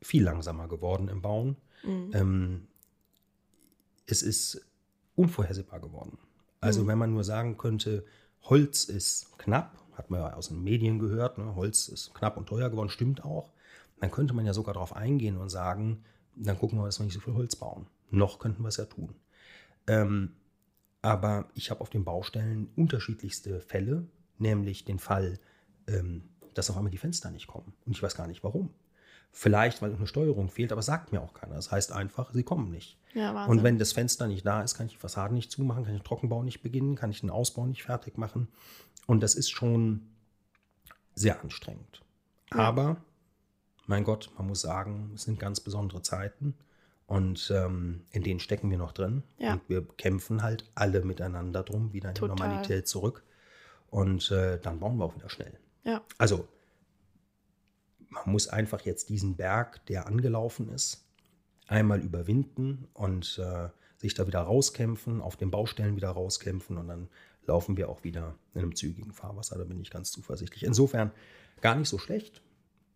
viel 0.00 0.22
langsamer 0.22 0.68
geworden 0.68 1.08
im 1.08 1.22
Bauen. 1.22 1.56
Mhm. 1.82 2.10
Ähm, 2.14 2.68
es 4.06 4.22
ist 4.22 4.66
unvorhersehbar 5.14 5.80
geworden. 5.80 6.18
Also 6.60 6.82
mhm. 6.82 6.88
wenn 6.88 6.98
man 6.98 7.12
nur 7.12 7.24
sagen 7.24 7.56
könnte, 7.56 8.04
Holz 8.42 8.84
ist 8.84 9.38
knapp, 9.38 9.76
hat 9.94 10.10
man 10.10 10.20
ja 10.20 10.32
aus 10.34 10.48
den 10.48 10.62
Medien 10.62 10.98
gehört, 10.98 11.38
ne? 11.38 11.54
Holz 11.56 11.88
ist 11.88 12.14
knapp 12.14 12.36
und 12.36 12.46
teuer 12.46 12.70
geworden, 12.70 12.88
stimmt 12.88 13.24
auch. 13.24 13.52
Dann 14.00 14.10
könnte 14.10 14.32
man 14.32 14.46
ja 14.46 14.54
sogar 14.54 14.74
darauf 14.74 14.94
eingehen 14.94 15.36
und 15.36 15.48
sagen, 15.48 16.04
dann 16.36 16.58
gucken 16.58 16.78
wir, 16.78 16.86
dass 16.86 17.00
wir 17.00 17.04
nicht 17.04 17.14
so 17.14 17.20
viel 17.20 17.34
Holz 17.34 17.56
bauen. 17.56 17.88
Noch 18.10 18.38
könnten 18.38 18.62
wir 18.62 18.68
es 18.68 18.76
ja 18.76 18.84
tun. 18.84 19.14
Ähm, 19.86 20.32
aber 21.02 21.48
ich 21.54 21.70
habe 21.70 21.80
auf 21.80 21.90
den 21.90 22.04
Baustellen 22.04 22.68
unterschiedlichste 22.76 23.60
Fälle, 23.60 24.06
nämlich 24.38 24.84
den 24.84 24.98
Fall, 24.98 25.38
ähm, 25.86 26.28
dass 26.54 26.70
auf 26.70 26.76
einmal 26.76 26.90
die 26.90 26.98
Fenster 26.98 27.30
nicht 27.30 27.46
kommen. 27.46 27.72
Und 27.86 27.92
ich 27.92 28.02
weiß 28.02 28.16
gar 28.16 28.26
nicht 28.26 28.44
warum. 28.44 28.70
Vielleicht, 29.30 29.82
weil 29.82 29.94
eine 29.94 30.06
Steuerung 30.06 30.48
fehlt, 30.48 30.72
aber 30.72 30.82
sagt 30.82 31.12
mir 31.12 31.20
auch 31.20 31.34
keiner. 31.34 31.54
Das 31.54 31.70
heißt 31.70 31.92
einfach, 31.92 32.32
sie 32.32 32.42
kommen 32.42 32.70
nicht. 32.70 32.98
Ja, 33.14 33.46
und 33.46 33.62
wenn 33.62 33.78
das 33.78 33.92
Fenster 33.92 34.26
nicht 34.26 34.44
da 34.44 34.62
ist, 34.62 34.74
kann 34.74 34.86
ich 34.86 34.92
die 34.92 34.98
Fassaden 34.98 35.34
nicht 35.34 35.50
zumachen, 35.50 35.84
kann 35.84 35.94
ich 35.94 36.00
den 36.00 36.04
Trockenbau 36.04 36.42
nicht 36.42 36.62
beginnen, 36.62 36.96
kann 36.96 37.10
ich 37.10 37.20
den 37.20 37.30
Ausbau 37.30 37.66
nicht 37.66 37.82
fertig 37.82 38.18
machen. 38.18 38.48
Und 39.06 39.22
das 39.22 39.34
ist 39.34 39.50
schon 39.50 40.08
sehr 41.14 41.40
anstrengend. 41.40 42.02
Ja. 42.52 42.58
Aber, 42.58 42.96
mein 43.86 44.04
Gott, 44.04 44.30
man 44.36 44.46
muss 44.46 44.60
sagen, 44.60 45.12
es 45.14 45.22
sind 45.22 45.38
ganz 45.38 45.60
besondere 45.60 46.02
Zeiten. 46.02 46.54
Und 47.06 47.50
ähm, 47.54 48.04
in 48.10 48.22
denen 48.22 48.38
stecken 48.38 48.70
wir 48.70 48.76
noch 48.76 48.92
drin. 48.92 49.22
Ja. 49.38 49.54
Und 49.54 49.62
wir 49.68 49.82
kämpfen 49.96 50.42
halt 50.42 50.70
alle 50.74 51.02
miteinander 51.02 51.62
drum, 51.62 51.92
wieder 51.94 52.10
in 52.10 52.14
die 52.14 52.20
Normalität 52.20 52.86
zurück. 52.86 53.24
Und 53.88 54.30
äh, 54.30 54.58
dann 54.60 54.78
bauen 54.78 54.98
wir 54.98 55.06
auch 55.06 55.14
wieder 55.14 55.30
schnell. 55.30 55.58
Ja. 55.84 56.02
Also 56.18 56.46
man 58.08 58.22
muss 58.26 58.48
einfach 58.48 58.82
jetzt 58.82 59.08
diesen 59.08 59.36
Berg, 59.36 59.84
der 59.86 60.06
angelaufen 60.06 60.68
ist, 60.70 61.04
einmal 61.66 62.00
überwinden 62.00 62.88
und 62.94 63.38
äh, 63.42 63.68
sich 63.98 64.14
da 64.14 64.26
wieder 64.26 64.40
rauskämpfen, 64.40 65.20
auf 65.20 65.36
den 65.36 65.50
Baustellen 65.50 65.96
wieder 65.96 66.10
rauskämpfen 66.10 66.78
und 66.78 66.88
dann 66.88 67.08
laufen 67.46 67.76
wir 67.76 67.88
auch 67.88 68.04
wieder 68.04 68.34
in 68.54 68.60
einem 68.60 68.76
zügigen 68.76 69.12
Fahrwasser. 69.12 69.58
Da 69.58 69.64
bin 69.64 69.80
ich 69.80 69.90
ganz 69.90 70.12
zuversichtlich. 70.12 70.64
Insofern 70.64 71.10
gar 71.60 71.74
nicht 71.74 71.88
so 71.88 71.98
schlecht, 71.98 72.42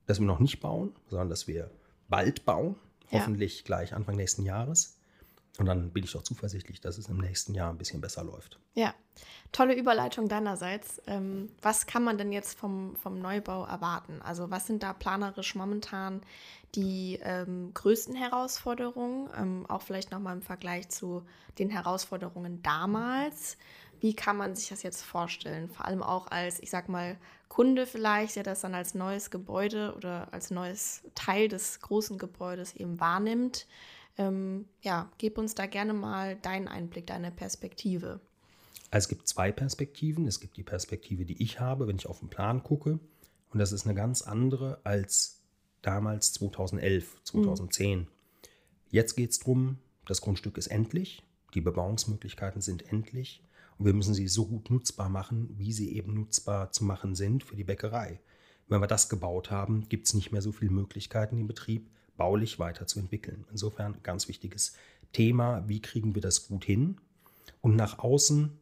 dass 0.06 0.20
wir 0.20 0.26
noch 0.26 0.40
nicht 0.40 0.60
bauen, 0.60 0.94
sondern 1.08 1.28
dass 1.28 1.48
wir 1.48 1.70
bald 2.08 2.44
bauen. 2.44 2.76
Ja. 3.10 3.20
Hoffentlich 3.20 3.64
gleich 3.64 3.94
Anfang 3.94 4.16
nächsten 4.16 4.44
Jahres. 4.44 4.98
Und 5.58 5.66
dann 5.66 5.90
bin 5.90 6.02
ich 6.02 6.12
doch 6.12 6.22
zuversichtlich, 6.22 6.80
dass 6.80 6.96
es 6.96 7.08
im 7.08 7.18
nächsten 7.18 7.54
Jahr 7.54 7.70
ein 7.70 7.76
bisschen 7.76 8.00
besser 8.00 8.24
läuft. 8.24 8.58
Ja, 8.74 8.94
tolle 9.52 9.74
Überleitung 9.74 10.28
deinerseits. 10.28 11.02
Ähm, 11.06 11.50
was 11.60 11.86
kann 11.86 12.02
man 12.02 12.16
denn 12.16 12.32
jetzt 12.32 12.58
vom, 12.58 12.96
vom 12.96 13.20
Neubau 13.20 13.66
erwarten? 13.66 14.22
Also 14.22 14.50
was 14.50 14.66
sind 14.66 14.82
da 14.82 14.94
planerisch 14.94 15.54
momentan 15.54 16.22
die 16.74 17.18
ähm, 17.22 17.72
größten 17.74 18.14
Herausforderungen? 18.14 19.28
Ähm, 19.36 19.66
auch 19.68 19.82
vielleicht 19.82 20.10
nochmal 20.10 20.36
im 20.36 20.42
Vergleich 20.42 20.88
zu 20.88 21.22
den 21.58 21.68
Herausforderungen 21.68 22.62
damals. 22.62 23.58
Wie 24.00 24.16
kann 24.16 24.38
man 24.38 24.56
sich 24.56 24.70
das 24.70 24.82
jetzt 24.82 25.02
vorstellen? 25.02 25.68
Vor 25.68 25.84
allem 25.84 26.02
auch 26.02 26.28
als, 26.28 26.60
ich 26.60 26.70
sag 26.70 26.88
mal, 26.88 27.18
Kunde 27.48 27.86
vielleicht, 27.86 28.36
der 28.36 28.42
das 28.42 28.62
dann 28.62 28.74
als 28.74 28.94
neues 28.94 29.30
Gebäude 29.30 29.94
oder 29.96 30.32
als 30.32 30.50
neues 30.50 31.02
Teil 31.14 31.48
des 31.48 31.80
großen 31.80 32.16
Gebäudes 32.16 32.74
eben 32.74 32.98
wahrnimmt. 32.98 33.66
Ähm, 34.18 34.66
ja, 34.80 35.10
gib 35.18 35.38
uns 35.38 35.54
da 35.54 35.66
gerne 35.66 35.94
mal 35.94 36.36
deinen 36.36 36.68
Einblick, 36.68 37.06
deine 37.06 37.30
Perspektive. 37.30 38.20
Also 38.90 39.06
es 39.06 39.08
gibt 39.08 39.26
zwei 39.26 39.52
Perspektiven. 39.52 40.26
Es 40.26 40.40
gibt 40.40 40.56
die 40.56 40.62
Perspektive, 40.62 41.24
die 41.24 41.42
ich 41.42 41.60
habe, 41.60 41.86
wenn 41.86 41.96
ich 41.96 42.06
auf 42.06 42.20
den 42.20 42.28
Plan 42.28 42.62
gucke. 42.62 42.98
Und 43.50 43.58
das 43.58 43.72
ist 43.72 43.86
eine 43.86 43.94
ganz 43.94 44.22
andere 44.22 44.80
als 44.84 45.40
damals 45.80 46.32
2011, 46.34 47.22
2010. 47.24 48.00
Mhm. 48.00 48.06
Jetzt 48.90 49.16
geht 49.16 49.30
es 49.30 49.38
darum, 49.38 49.78
das 50.06 50.20
Grundstück 50.20 50.58
ist 50.58 50.66
endlich, 50.66 51.22
die 51.54 51.60
Bebauungsmöglichkeiten 51.60 52.60
sind 52.60 52.90
endlich 52.92 53.42
und 53.78 53.86
wir 53.86 53.94
müssen 53.94 54.14
sie 54.14 54.28
so 54.28 54.46
gut 54.46 54.70
nutzbar 54.70 55.08
machen, 55.08 55.48
wie 55.56 55.72
sie 55.72 55.94
eben 55.96 56.14
nutzbar 56.14 56.72
zu 56.72 56.84
machen 56.84 57.14
sind 57.14 57.44
für 57.44 57.56
die 57.56 57.64
Bäckerei. 57.64 58.20
Wenn 58.68 58.80
wir 58.80 58.86
das 58.86 59.08
gebaut 59.08 59.50
haben, 59.50 59.88
gibt 59.88 60.06
es 60.06 60.14
nicht 60.14 60.32
mehr 60.32 60.42
so 60.42 60.52
viele 60.52 60.70
Möglichkeiten 60.70 61.38
im 61.38 61.46
Betrieb, 61.46 61.90
baulich 62.22 62.60
weiterzuentwickeln. 62.60 63.44
Insofern 63.50 63.96
ganz 64.04 64.28
wichtiges 64.28 64.76
Thema, 65.12 65.64
wie 65.66 65.82
kriegen 65.82 66.14
wir 66.14 66.22
das 66.22 66.46
gut 66.46 66.64
hin? 66.64 67.00
Und 67.60 67.74
nach 67.74 67.98
außen 67.98 68.56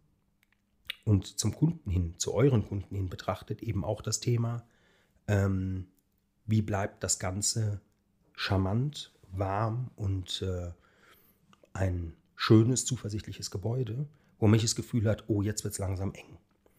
und 1.05 1.39
zum 1.39 1.55
Kunden 1.55 1.91
hin, 1.91 2.15
zu 2.17 2.33
euren 2.33 2.67
Kunden 2.67 2.95
hin 2.95 3.11
betrachtet, 3.11 3.63
eben 3.63 3.85
auch 3.85 4.01
das 4.01 4.19
Thema, 4.21 4.65
ähm, 5.29 5.89
wie 6.47 6.63
bleibt 6.63 7.05
das 7.05 7.19
Ganze 7.19 7.83
charmant, 8.35 9.13
warm 9.31 9.91
und 9.95 10.41
äh, 10.41 10.71
ein 11.75 12.15
schönes, 12.37 12.87
zuversichtliches 12.87 13.51
Gebäude, 13.51 14.07
wo 14.39 14.49
mich 14.49 14.63
das 14.63 14.75
Gefühl 14.75 15.07
hat, 15.07 15.25
oh, 15.29 15.43
jetzt 15.43 15.65
wird 15.65 15.73
es 15.73 15.79
langsam 15.79 16.15
eng. 16.15 16.39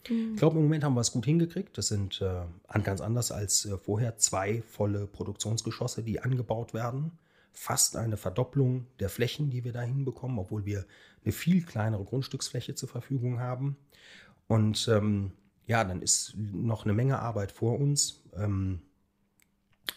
Mhm. 0.10 0.34
Ich 0.34 0.40
glaube, 0.40 0.58
im 0.58 0.64
Moment 0.64 0.84
haben 0.84 0.94
wir 0.94 1.02
es 1.02 1.12
gut 1.12 1.26
hingekriegt. 1.26 1.78
Das 1.78 1.88
sind 1.88 2.22
äh, 2.22 2.44
ganz 2.82 3.02
anders 3.02 3.32
als 3.32 3.66
äh, 3.66 3.78
vorher 3.78 4.18
zwei 4.18 4.62
volle 4.62 5.08
Produktionsgeschosse, 5.08 6.04
die 6.04 6.22
angebaut 6.22 6.74
werden. 6.74 7.12
Fast 7.54 7.96
eine 7.96 8.18
Verdopplung 8.18 8.88
der 9.00 9.10
Flächen, 9.10 9.50
die 9.50 9.64
wir 9.64 9.74
da 9.74 9.82
hinbekommen, 9.82 10.40
obwohl 10.40 10.66
wir 10.66 10.86
eine 11.24 11.34
viel 11.34 11.64
kleinere 11.64 12.04
Grundstücksfläche 12.04 12.76
zur 12.76 12.90
Verfügung 12.90 13.40
haben. 13.40 13.76
Und 14.48 14.88
ähm, 14.88 15.32
ja, 15.68 15.84
dann 15.84 16.02
ist 16.02 16.36
noch 16.38 16.86
eine 16.86 16.94
Menge 16.94 17.20
Arbeit 17.20 17.52
vor 17.52 17.80
uns. 17.80 18.24
Ähm, 18.36 18.82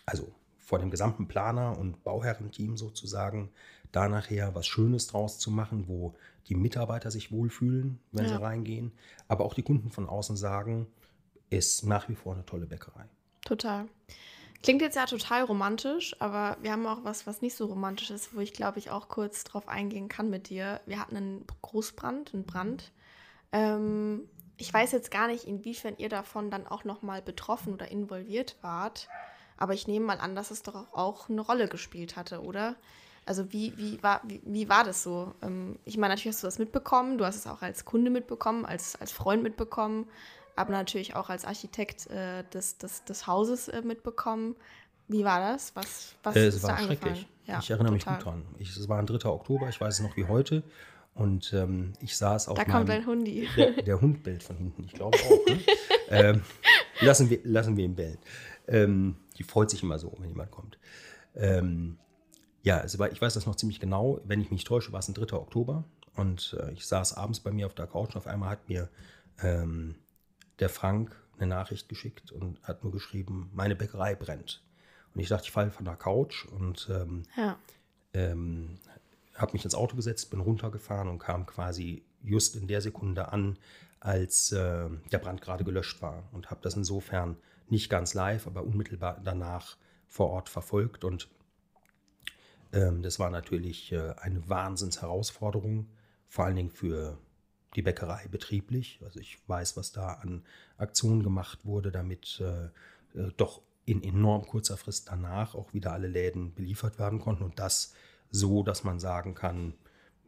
also 0.07 0.33
vor 0.65 0.79
dem 0.79 0.91
gesamten 0.91 1.29
Planer- 1.29 1.79
und 1.79 2.03
Bauherrenteam 2.05 2.77
sozusagen, 2.77 3.51
da 3.93 4.09
nachher 4.09 4.55
was 4.55 4.67
Schönes 4.67 5.07
draus 5.07 5.39
zu 5.39 5.51
machen, 5.51 5.87
wo 5.87 6.15
die 6.49 6.55
Mitarbeiter 6.55 7.11
sich 7.11 7.31
wohlfühlen, 7.31 8.01
wenn 8.13 8.25
ja. 8.25 8.31
sie 8.31 8.43
reingehen, 8.43 8.93
aber 9.29 9.45
auch 9.45 9.55
die 9.55 9.63
Kunden 9.63 9.91
von 9.91 10.09
außen 10.09 10.37
sagen, 10.37 10.87
ist 11.51 11.85
nach 11.85 12.09
wie 12.09 12.15
vor 12.15 12.35
eine 12.35 12.45
tolle 12.45 12.67
Bäckerei. 12.67 13.05
Total. 13.45 13.87
Klingt 14.63 14.81
jetzt 14.81 14.97
ja 14.97 15.05
total 15.05 15.43
romantisch, 15.43 16.17
aber 16.21 16.57
wir 16.63 16.73
haben 16.73 16.87
auch 16.87 17.05
was, 17.05 17.27
was 17.27 17.43
nicht 17.43 17.55
so 17.55 17.67
romantisch 17.67 18.11
ist, 18.11 18.35
wo 18.35 18.41
ich 18.41 18.55
glaube 18.55 18.79
ich 18.79 18.91
auch 18.91 19.09
kurz 19.09 19.45
drauf 19.45 19.69
eingehen 19.69 20.09
kann 20.09 20.31
mit 20.31 20.49
dir. 20.49 20.81
Wir 20.87 20.99
hatten 20.99 21.17
einen 21.17 21.47
Großbrand, 21.61 22.33
einen 22.33 22.47
Brand. 22.47 22.91
Ähm, 23.53 24.23
ich 24.57 24.73
weiß 24.73 24.93
jetzt 24.93 25.11
gar 25.11 25.27
nicht, 25.27 25.45
inwiefern 25.45 25.97
ihr 25.99 26.09
davon 26.09 26.51
dann 26.51 26.67
auch 26.67 26.85
nochmal 26.85 27.21
betroffen 27.21 27.75
oder 27.75 27.91
involviert 27.91 28.57
wart, 28.63 29.09
aber 29.57 29.75
ich 29.75 29.87
nehme 29.87 30.07
mal 30.07 30.19
an, 30.19 30.35
dass 30.35 30.51
es 30.51 30.63
doch 30.63 30.93
auch 30.93 31.29
eine 31.29 31.41
Rolle 31.41 31.69
gespielt 31.69 32.17
hatte, 32.17 32.43
oder? 32.43 32.77
Also 33.27 33.53
wie, 33.53 33.77
wie, 33.77 34.03
war, 34.03 34.21
wie, 34.25 34.43
wie 34.45 34.69
war 34.69 34.85
das 34.85 35.03
so? 35.03 35.35
Ähm, 35.43 35.79
ich 35.85 35.97
meine, 35.97 36.15
natürlich 36.15 36.35
hast 36.37 36.43
du 36.43 36.47
das 36.47 36.59
mitbekommen, 36.59 37.17
du 37.19 37.25
hast 37.25 37.37
es 37.37 37.47
auch 37.47 37.63
als 37.63 37.85
Kunde 37.85 38.11
mitbekommen, 38.11 38.67
als, 38.67 39.01
als 39.01 39.13
Freund 39.13 39.43
mitbekommen, 39.43 40.07
aber 40.57 40.73
natürlich 40.73 41.17
auch 41.17 41.31
als 41.31 41.45
Architekt 41.45 42.07
äh, 42.11 42.45
des, 42.53 42.79
des, 42.79 43.05
des 43.05 43.27
Hauses 43.27 43.69
äh, 43.69 43.83
mitbekommen. 43.83 44.57
Wie 45.09 45.25
war 45.25 45.41
das? 45.41 45.75
Was, 45.75 46.15
was 46.23 46.37
äh, 46.37 46.47
es 46.47 46.63
war 46.63 46.79
schrecklich. 46.79 47.27
Ja, 47.47 47.59
ich 47.59 47.71
erinnere 47.71 47.99
total. 47.99 48.15
mich 48.15 48.25
gut 48.25 48.33
dran. 48.33 48.43
Ich, 48.59 48.77
es 48.77 48.89
war 48.89 48.99
ein 48.99 49.07
3. 49.07 49.29
Oktober, 49.29 49.69
ich 49.69 49.81
weiß 49.81 49.95
es 49.95 50.01
noch 50.01 50.17
wie 50.17 50.27
heute. 50.27 50.63
Und 51.15 51.53
ähm, 51.53 51.93
ich 52.01 52.17
saß 52.17 52.49
auf 52.49 52.59
Da 52.59 52.65
kommt 52.65 52.89
dein 52.89 53.07
Hundi. 53.07 53.49
Der, 53.57 53.71
der 53.83 54.01
Hund 54.01 54.25
bellt 54.25 54.43
von 54.43 54.57
hinten, 54.57 54.83
ich 54.85 54.93
glaube 54.93 55.17
auch. 55.17 55.47
Ne? 55.47 55.61
ähm, 56.09 56.43
lassen, 57.01 57.31
wir, 57.31 57.39
lassen 57.45 57.77
wir 57.77 57.85
ihn 57.85 57.95
bellen. 57.95 58.19
Ähm, 58.67 59.17
die 59.37 59.43
freut 59.43 59.71
sich 59.71 59.83
immer 59.83 59.99
so, 59.99 60.15
wenn 60.19 60.29
jemand 60.29 60.51
kommt. 60.51 60.79
Ähm, 61.35 61.99
ja, 62.63 62.79
also 62.79 63.05
ich 63.05 63.21
weiß 63.21 63.35
das 63.35 63.47
noch 63.47 63.57
ziemlich 63.57 63.81
genau. 63.81 64.21
Wenn 64.25 64.41
ich 64.41 64.51
mich 64.51 64.65
täusche, 64.65 64.93
war 64.93 65.01
es 65.01 65.09
ein 65.09 65.15
3. 65.15 65.37
Oktober. 65.37 65.85
Und 66.15 66.57
äh, 66.61 66.73
ich 66.73 66.87
saß 66.87 67.15
abends 67.15 67.41
bei 67.41 67.51
mir 67.51 67.67
auf 67.67 67.75
der 67.75 67.87
Couch 67.87 68.11
und 68.11 68.17
auf 68.17 68.27
einmal 68.27 68.51
hat 68.51 68.69
mir 68.69 68.89
ähm, 69.43 69.97
der 70.61 70.69
Frank 70.69 71.15
eine 71.37 71.49
Nachricht 71.49 71.89
geschickt 71.89 72.33
und 72.33 72.63
hat 72.63 72.83
nur 72.85 72.93
geschrieben, 72.93 73.51
meine 73.53 73.75
Bäckerei 73.75 74.15
brennt. 74.15 74.63
Und 75.15 75.21
ich 75.21 75.29
dachte, 75.29 75.45
ich 75.45 75.53
falle 75.53 75.71
von 75.71 75.85
der 75.85 75.97
Couch 75.97 76.47
und 76.47 76.89
ähm, 76.91 77.25
ja. 77.37 77.57
ähm, 78.13 78.79
habe 79.35 79.53
mich 79.53 79.65
ins 79.65 79.75
Auto 79.75 79.97
gesetzt, 79.97 80.31
bin 80.31 80.41
runtergefahren 80.41 81.09
und 81.09 81.19
kam 81.19 81.47
quasi 81.47 82.05
just 82.23 82.57
in 82.57 82.67
der 82.67 82.81
Sekunde 82.81 83.33
an, 83.33 83.59
als 84.01 84.53
äh, 84.53 84.89
der 85.13 85.19
Brand 85.19 85.41
gerade 85.41 85.65
gelöscht 85.65 86.01
war. 86.03 86.25
Und 86.33 86.51
habe 86.51 86.61
das 86.63 86.75
insofern 86.77 87.37
nicht 87.69 87.91
ganz 87.91 88.15
live, 88.15 88.47
aber 88.47 88.65
unmittelbar 88.65 89.21
danach 89.23 89.77
vor 90.07 90.31
Ort 90.31 90.49
verfolgt. 90.49 91.05
Und 91.05 91.29
ähm, 92.73 93.03
das 93.03 93.19
war 93.19 93.31
natürlich 93.31 93.93
äh, 93.93 94.15
eine 94.21 94.49
Wahnsinnsherausforderung, 94.49 95.89
vor 96.29 96.45
allen 96.45 96.57
Dingen 96.57 96.71
für 96.71 97.19
die 97.77 97.83
Bäckerei 97.83 98.27
betrieblich. 98.31 99.01
Also 99.03 99.21
ich 99.21 99.39
weiß, 99.49 99.77
was 99.77 99.93
da 99.93 100.15
an 100.15 100.45
Aktionen 100.77 101.23
gemacht 101.23 101.65
wurde, 101.65 101.91
damit 101.91 102.41
äh, 102.41 102.67
äh, 103.19 103.33
doch 103.37 103.63
in 103.87 104.03
enorm 104.03 104.47
kurzer 104.47 104.77
Frist 104.77 105.09
danach 105.09 105.55
auch 105.55 105.73
wieder 105.75 105.93
alle 105.93 106.09
Läden 106.09 106.55
beliefert 106.55 106.99
werden 106.99 107.21
konnten. 107.21 107.45
Und 107.45 107.59
das 107.59 107.95
so, 108.31 108.63
dass 108.63 108.85
man 108.85 108.99
sagen 108.99 109.35
kann, 109.35 109.75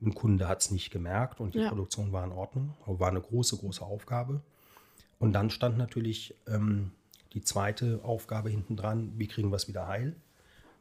ein 0.02 0.14
Kunde 0.14 0.46
hat 0.46 0.60
es 0.60 0.70
nicht 0.70 0.90
gemerkt 0.90 1.40
und 1.40 1.54
die 1.54 1.60
ja. 1.60 1.68
Produktion 1.68 2.12
war 2.12 2.24
in 2.24 2.32
Ordnung. 2.32 2.76
Aber 2.84 3.00
war 3.00 3.08
eine 3.08 3.20
große, 3.20 3.56
große 3.56 3.82
Aufgabe. 3.82 4.42
Und 5.18 5.32
dann 5.32 5.48
stand 5.48 5.78
natürlich 5.78 6.34
ähm, 6.46 6.92
die 7.32 7.42
zweite 7.42 8.00
Aufgabe 8.02 8.50
hinten 8.50 8.76
dran, 8.76 9.12
wie 9.18 9.28
kriegen 9.28 9.50
wir 9.50 9.56
es 9.56 9.68
wieder 9.68 9.86
heil? 9.86 10.16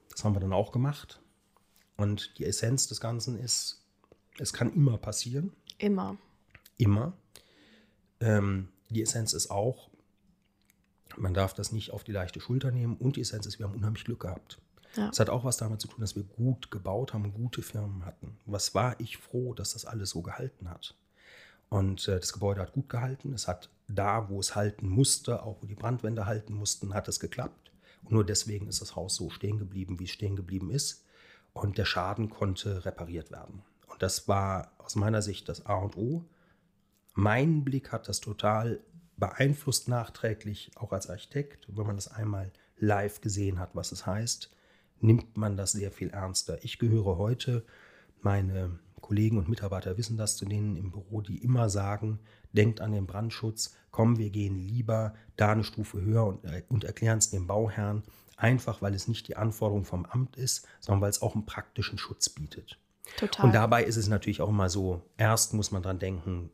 Das 0.10 0.24
haben 0.24 0.36
wir 0.36 0.40
dann 0.40 0.54
auch 0.54 0.72
gemacht. 0.72 1.22
Und 1.98 2.38
die 2.38 2.46
Essenz 2.46 2.88
des 2.88 3.00
Ganzen 3.00 3.38
ist, 3.38 3.84
es 4.38 4.54
kann 4.54 4.74
immer 4.74 4.98
passieren. 4.98 5.54
Immer. 5.78 6.18
Immer. 6.78 7.14
Ähm, 8.20 8.70
die 8.90 9.02
Essenz 9.02 9.34
ist 9.34 9.50
auch, 9.50 9.90
man 11.18 11.34
darf 11.34 11.54
das 11.54 11.72
nicht 11.72 11.92
auf 11.92 12.04
die 12.04 12.12
leichte 12.12 12.40
Schulter 12.40 12.72
nehmen. 12.72 12.98
Und 12.98 13.16
die 13.16 13.22
Essenz 13.22 13.46
ist, 13.46 13.60
wir 13.60 13.68
haben 13.68 13.76
unheimlich 13.76 14.06
Glück 14.06 14.22
gehabt. 14.22 14.60
Ja. 14.96 15.10
Es 15.10 15.20
hat 15.20 15.30
auch 15.30 15.44
was 15.44 15.58
damit 15.58 15.82
zu 15.82 15.88
tun, 15.88 16.02
dass 16.02 16.16
wir 16.16 16.24
gut 16.24 16.72
gebaut 16.72 17.14
haben 17.14 17.34
gute 17.34 17.62
Firmen 17.62 18.06
hatten. 18.06 18.38
Was 18.46 18.74
war 18.74 19.00
ich 19.00 19.18
froh, 19.18 19.54
dass 19.54 19.74
das 19.74 19.86
alles 19.86 20.12
so 20.12 20.22
gehalten 20.22 20.70
hat. 20.70 20.96
Und 21.70 22.08
äh, 22.08 22.20
das 22.20 22.34
Gebäude 22.34 22.62
hat 22.62 22.74
gut 22.74 22.90
gehalten. 22.90 23.34
Es 23.34 23.48
hat 23.48 23.70
da, 23.88 24.30
wo 24.30 24.40
es 24.40 24.56
halten 24.56 24.88
musste, 24.88 25.44
auch 25.44 25.62
wo 25.62 25.68
die 25.68 25.76
Brandwände 25.76 26.26
halten 26.26 26.54
mussten, 26.54 26.94
hat 26.94 27.08
es 27.08 27.20
geklappt. 27.20 27.72
Und 28.04 28.12
nur 28.12 28.26
deswegen 28.26 28.68
ist 28.68 28.82
das 28.82 28.96
Haus 28.96 29.16
so 29.16 29.30
stehen 29.30 29.58
geblieben, 29.58 30.00
wie 30.00 30.06
es 30.06 30.12
stehen 30.12 30.36
geblieben 30.36 30.70
ist 30.70 31.06
und 31.54 31.78
der 31.78 31.86
Schaden 31.86 32.30
konnte 32.30 32.86
repariert 32.86 33.32
werden. 33.32 33.64
Und 33.88 34.02
das 34.04 34.28
war 34.28 34.74
aus 34.78 34.96
meiner 34.96 35.22
Sicht 35.22 35.48
das 35.48 35.66
A 35.66 35.76
und 35.76 35.98
O. 35.98 36.26
Mein 37.14 37.64
Blick 37.64 37.92
hat 37.92 38.10
das 38.10 38.20
total 38.20 38.82
beeinflusst 39.16 39.88
nachträglich, 39.88 40.72
auch 40.76 40.92
als 40.92 41.10
Architekt. 41.10 41.66
Wenn 41.70 41.88
man 41.88 41.96
das 41.96 42.10
einmal 42.10 42.52
live 42.78 43.22
gesehen 43.22 43.58
hat, 43.58 43.74
was 43.74 43.94
es 43.94 44.06
heißt, 44.06 44.52
nimmt 45.00 45.38
man 45.38 45.56
das 45.56 45.72
sehr 45.72 45.92
viel 45.92 46.10
ernster. 46.10 46.62
Ich 46.64 46.78
gehöre 46.78 47.18
heute, 47.18 47.66
meine 48.22 48.78
Kollegen 49.06 49.38
und 49.38 49.48
Mitarbeiter 49.48 50.00
wissen 50.00 50.18
das, 50.18 50.36
zu 50.36 50.46
denen 50.46 50.76
im 50.76 50.90
Büro, 50.90 51.22
die 51.22 51.38
immer 51.38 51.70
sagen, 51.70 52.20
denkt 52.54 52.82
an 52.82 52.92
den 52.92 53.06
Brandschutz, 53.06 53.76
komm, 53.92 54.18
wir 54.18 54.32
gehen 54.32 54.58
lieber 54.58 55.14
da 55.36 55.52
eine 55.52 55.64
Stufe 55.64 56.02
höher 56.02 56.26
und, 56.26 56.44
äh, 56.44 56.64
und 56.70 56.86
erklären 56.86 57.20
es 57.20 57.30
dem 57.30 57.46
Bauherrn, 57.46 58.02
einfach 58.36 58.82
weil 58.82 58.96
es 58.96 59.08
nicht 59.08 59.28
die 59.28 59.38
Anforderung 59.38 59.86
vom 59.86 60.08
Amt 60.08 60.38
ist, 60.38 60.68
sondern 60.80 61.02
weil 61.02 61.12
es 61.12 61.22
auch 61.22 61.36
einen 61.36 61.46
praktischen 61.46 62.00
Schutz 62.00 62.30
bietet. 62.30 62.80
Total. 63.18 63.46
Und 63.46 63.54
dabei 63.54 63.84
ist 63.84 63.96
es 63.96 64.08
natürlich 64.08 64.42
auch 64.42 64.50
immer 64.50 64.70
so, 64.70 65.04
erst 65.18 65.54
muss 65.54 65.70
man 65.70 65.84
dran 65.84 66.00
denken, 66.00 66.50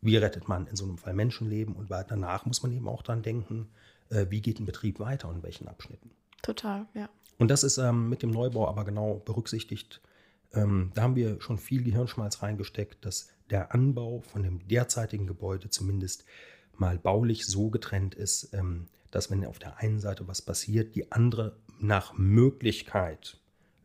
wie 0.00 0.16
rettet 0.16 0.48
man 0.48 0.66
in 0.66 0.74
so 0.74 0.84
einem 0.84 0.98
Fall 0.98 1.12
Menschenleben 1.12 1.76
und 1.76 1.92
danach 1.92 2.44
muss 2.44 2.60
man 2.64 2.72
eben 2.72 2.88
auch 2.88 3.02
dran 3.02 3.22
denken, 3.22 3.68
äh, 4.10 4.26
wie 4.30 4.40
geht 4.40 4.58
ein 4.58 4.66
Betrieb 4.66 4.98
weiter 4.98 5.28
und 5.28 5.36
in 5.36 5.42
welchen 5.44 5.68
Abschnitten. 5.68 6.10
Total, 6.42 6.86
ja. 6.94 7.08
Und 7.38 7.52
das 7.52 7.62
ist 7.62 7.78
ähm, 7.78 8.08
mit 8.08 8.24
dem 8.24 8.30
Neubau 8.30 8.66
aber 8.66 8.84
genau 8.84 9.22
berücksichtigt 9.24 10.00
Ähm, 10.52 10.90
da 10.94 11.02
haben 11.02 11.16
wir 11.16 11.40
schon 11.40 11.58
viel 11.58 11.82
Gehirnschmalz 11.82 12.42
reingesteckt, 12.42 13.04
dass 13.04 13.28
der 13.50 13.74
Anbau 13.74 14.20
von 14.20 14.42
dem 14.42 14.66
derzeitigen 14.66 15.26
Gebäude 15.26 15.70
zumindest 15.70 16.24
mal 16.76 16.98
baulich 16.98 17.46
so 17.46 17.70
getrennt 17.70 18.14
ist, 18.14 18.54
ähm, 18.54 18.86
dass 19.10 19.30
wenn 19.30 19.44
auf 19.44 19.58
der 19.58 19.78
einen 19.78 20.00
Seite 20.00 20.28
was 20.28 20.42
passiert, 20.42 20.94
die 20.94 21.12
andere 21.12 21.56
nach 21.78 22.16
Möglichkeit 22.16 23.40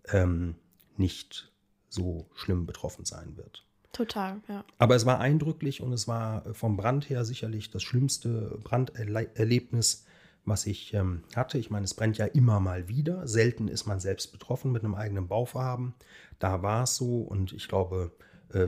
ähm, 0.10 0.56
nicht 0.98 1.52
so 1.90 2.28
schlimm 2.36 2.66
betroffen 2.66 3.06
sein 3.06 3.38
wird. 3.38 3.66
Total, 3.92 4.42
ja. 4.48 4.66
Aber 4.80 4.96
es 4.96 5.06
war 5.06 5.20
eindrücklich 5.20 5.82
und 5.82 5.94
es 5.94 6.08
war 6.08 6.54
vom 6.54 6.78
Brand 6.78 7.10
her 7.10 7.26
sicherlich 7.26 7.70
das 7.70 7.84
schlimmste 7.84 8.58
Branderlebnis, 8.64 10.06
was 10.46 10.66
ich 10.66 10.94
ähm, 10.94 11.24
hatte. 11.36 11.58
Ich 11.58 11.70
meine, 11.70 11.86
es 11.86 11.94
brennt 11.94 12.18
ja 12.18 12.26
immer 12.26 12.60
mal 12.60 12.88
wieder. 12.88 13.28
Selten 13.28 13.68
ist 13.68 13.86
man 13.86 14.00
selbst 14.00 14.32
betroffen 14.32 14.72
mit 14.72 14.84
einem 14.84 14.96
eigenen 14.96 15.28
Bauvorhaben. 15.28 15.94
Da 16.40 16.62
war 16.62 16.84
es 16.84 16.96
so 16.96 17.22
und 17.22 17.54
ich 17.54 17.68
glaube, 17.68 18.12
äh, 18.54 18.68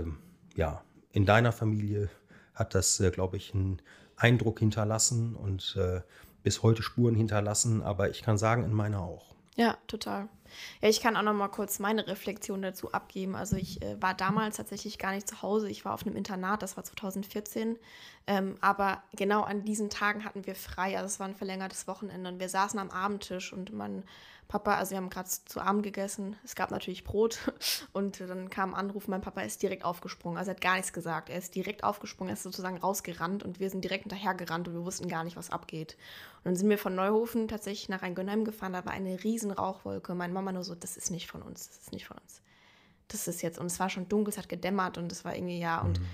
ja, 0.56 0.84
in 1.12 1.26
deiner 1.26 1.52
Familie 1.52 2.10
hat 2.54 2.76
das, 2.76 3.00
äh, 3.00 3.12
glaube 3.12 3.38
ich, 3.38 3.54
einen 3.54 3.82
Eindruck 4.16 4.60
hinterlassen 4.60 5.36
und 5.36 5.76
äh, 5.78 6.02
bis 6.44 6.64
heute 6.64 6.84
Spuren 6.84 7.16
hinterlassen. 7.16 7.82
Aber 7.82 8.10
ich 8.10 8.22
kann 8.22 8.38
sagen, 8.38 8.64
in 8.64 8.74
meiner 8.74 9.02
auch. 9.02 9.35
Ja, 9.58 9.78
total. 9.88 10.28
Ja, 10.82 10.90
ich 10.90 11.02
kann 11.02 11.16
auch 11.16 11.22
noch 11.22 11.34
mal 11.34 11.48
kurz 11.48 11.80
meine 11.80 12.08
Reflexion 12.08 12.62
dazu 12.62 12.92
abgeben. 12.92 13.36
Also 13.36 13.56
ich 13.56 13.82
äh, 13.82 14.02
war 14.02 14.14
damals 14.14 14.58
tatsächlich 14.58 14.98
gar 15.00 15.12
nicht 15.12 15.28
zu 15.30 15.42
Hause. 15.42 15.70
Ich 15.70 15.86
war 15.86 15.94
auf 15.94 16.06
einem 16.06 16.18
Internat, 16.18 16.62
das 16.62 16.76
war 16.76 16.84
2014. 16.84 17.78
Ähm, 18.28 18.58
aber 18.60 19.02
genau 19.14 19.44
an 19.44 19.64
diesen 19.64 19.90
Tagen 19.90 20.26
hatten 20.26 20.46
wir 20.46 20.56
frei. 20.56 20.98
Also 20.98 21.06
es 21.06 21.20
war 21.20 21.28
ein 21.28 21.36
verlängertes 21.36 21.88
Wochenende 21.88 22.30
und 22.30 22.40
wir 22.40 22.50
saßen 22.50 22.80
am 22.80 22.92
Abendtisch 22.92 23.54
und 23.54 23.72
man 23.72 24.04
Papa, 24.48 24.76
also 24.76 24.92
wir 24.92 24.98
haben 24.98 25.10
gerade 25.10 25.28
zu 25.28 25.60
Abend 25.60 25.84
gegessen. 25.84 26.36
Es 26.44 26.56
gab 26.56 26.70
natürlich 26.70 27.04
Brot 27.04 27.40
und 27.94 28.20
dann 28.20 28.50
kam 28.50 28.74
ein 28.74 28.80
Anruf, 28.80 29.08
mein 29.08 29.22
Papa 29.22 29.42
ist 29.42 29.62
direkt 29.64 29.84
aufgesprungen. 29.84 30.38
Also 30.38 30.52
er 30.52 30.56
hat 30.56 30.62
gar 30.62 30.76
nichts 30.76 30.94
gesagt. 30.94 31.30
Er 31.30 31.38
ist 31.38 31.56
direkt 31.56 31.84
aufgesprungen, 31.84 32.30
er 32.30 32.36
ist 32.36 32.44
sozusagen 32.44 32.78
rausgerannt 32.78 33.44
und 33.44 33.60
wir 33.60 33.70
sind 33.70 33.84
direkt 33.84 34.04
hinterhergerannt 34.04 34.68
und 34.68 34.76
wir 34.76 34.86
wussten 34.86 35.08
gar 35.08 35.24
nicht, 35.24 35.36
was 35.36 35.50
abgeht. 35.50 35.98
Und 36.38 36.46
dann 36.46 36.56
sind 36.56 36.70
wir 36.70 36.78
von 36.78 36.94
Neuhofen 36.94 37.48
tatsächlich 37.48 37.90
nach 37.90 38.04
Rhein-Gönnheim 38.04 38.46
gefahren. 38.46 38.74
Da 38.74 38.86
war 38.86 38.94
eine 38.94 39.24
riesen 39.24 39.52
Rauchwolke. 39.52 40.14
Meine 40.14 40.34
Mama 40.34 40.52
nur 40.52 40.64
so, 40.64 40.76
das 40.76 40.96
ist 40.96 41.10
nicht 41.10 41.28
von 41.28 41.42
uns, 41.42 41.68
das 41.68 41.78
ist 41.80 41.92
nicht 41.92 42.06
von 42.06 42.18
uns. 42.18 42.42
Das 43.08 43.28
ist 43.28 43.42
jetzt, 43.42 43.60
und 43.60 43.68
es 43.68 43.80
war 43.80 43.90
schon 43.90 44.10
dunkel, 44.10 44.32
es 44.32 44.38
hat 44.38 44.50
gedämmert 44.50 44.98
und 44.98 45.12
es 45.12 45.26
war 45.26 45.36
irgendwie, 45.36 45.60
ja, 45.60 45.82
und 45.82 46.00
mhm. 46.00 46.06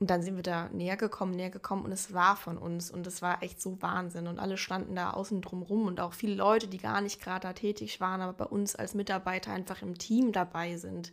Und 0.00 0.10
dann 0.10 0.22
sind 0.22 0.36
wir 0.36 0.44
da 0.44 0.68
näher 0.68 0.96
gekommen, 0.96 1.32
näher 1.32 1.50
gekommen 1.50 1.84
und 1.84 1.90
es 1.90 2.14
war 2.14 2.36
von 2.36 2.56
uns 2.56 2.90
und 2.90 3.06
es 3.06 3.20
war 3.20 3.42
echt 3.42 3.60
so 3.60 3.82
Wahnsinn. 3.82 4.28
Und 4.28 4.38
alle 4.38 4.56
standen 4.56 4.94
da 4.94 5.10
außen 5.10 5.40
drum 5.40 5.62
rum 5.62 5.86
und 5.86 6.00
auch 6.00 6.12
viele 6.12 6.36
Leute, 6.36 6.68
die 6.68 6.78
gar 6.78 7.00
nicht 7.00 7.20
gerade 7.20 7.48
da 7.48 7.52
tätig 7.52 8.00
waren, 8.00 8.20
aber 8.20 8.32
bei 8.32 8.44
uns 8.44 8.76
als 8.76 8.94
Mitarbeiter 8.94 9.52
einfach 9.52 9.82
im 9.82 9.98
Team 9.98 10.30
dabei 10.30 10.76
sind, 10.76 11.12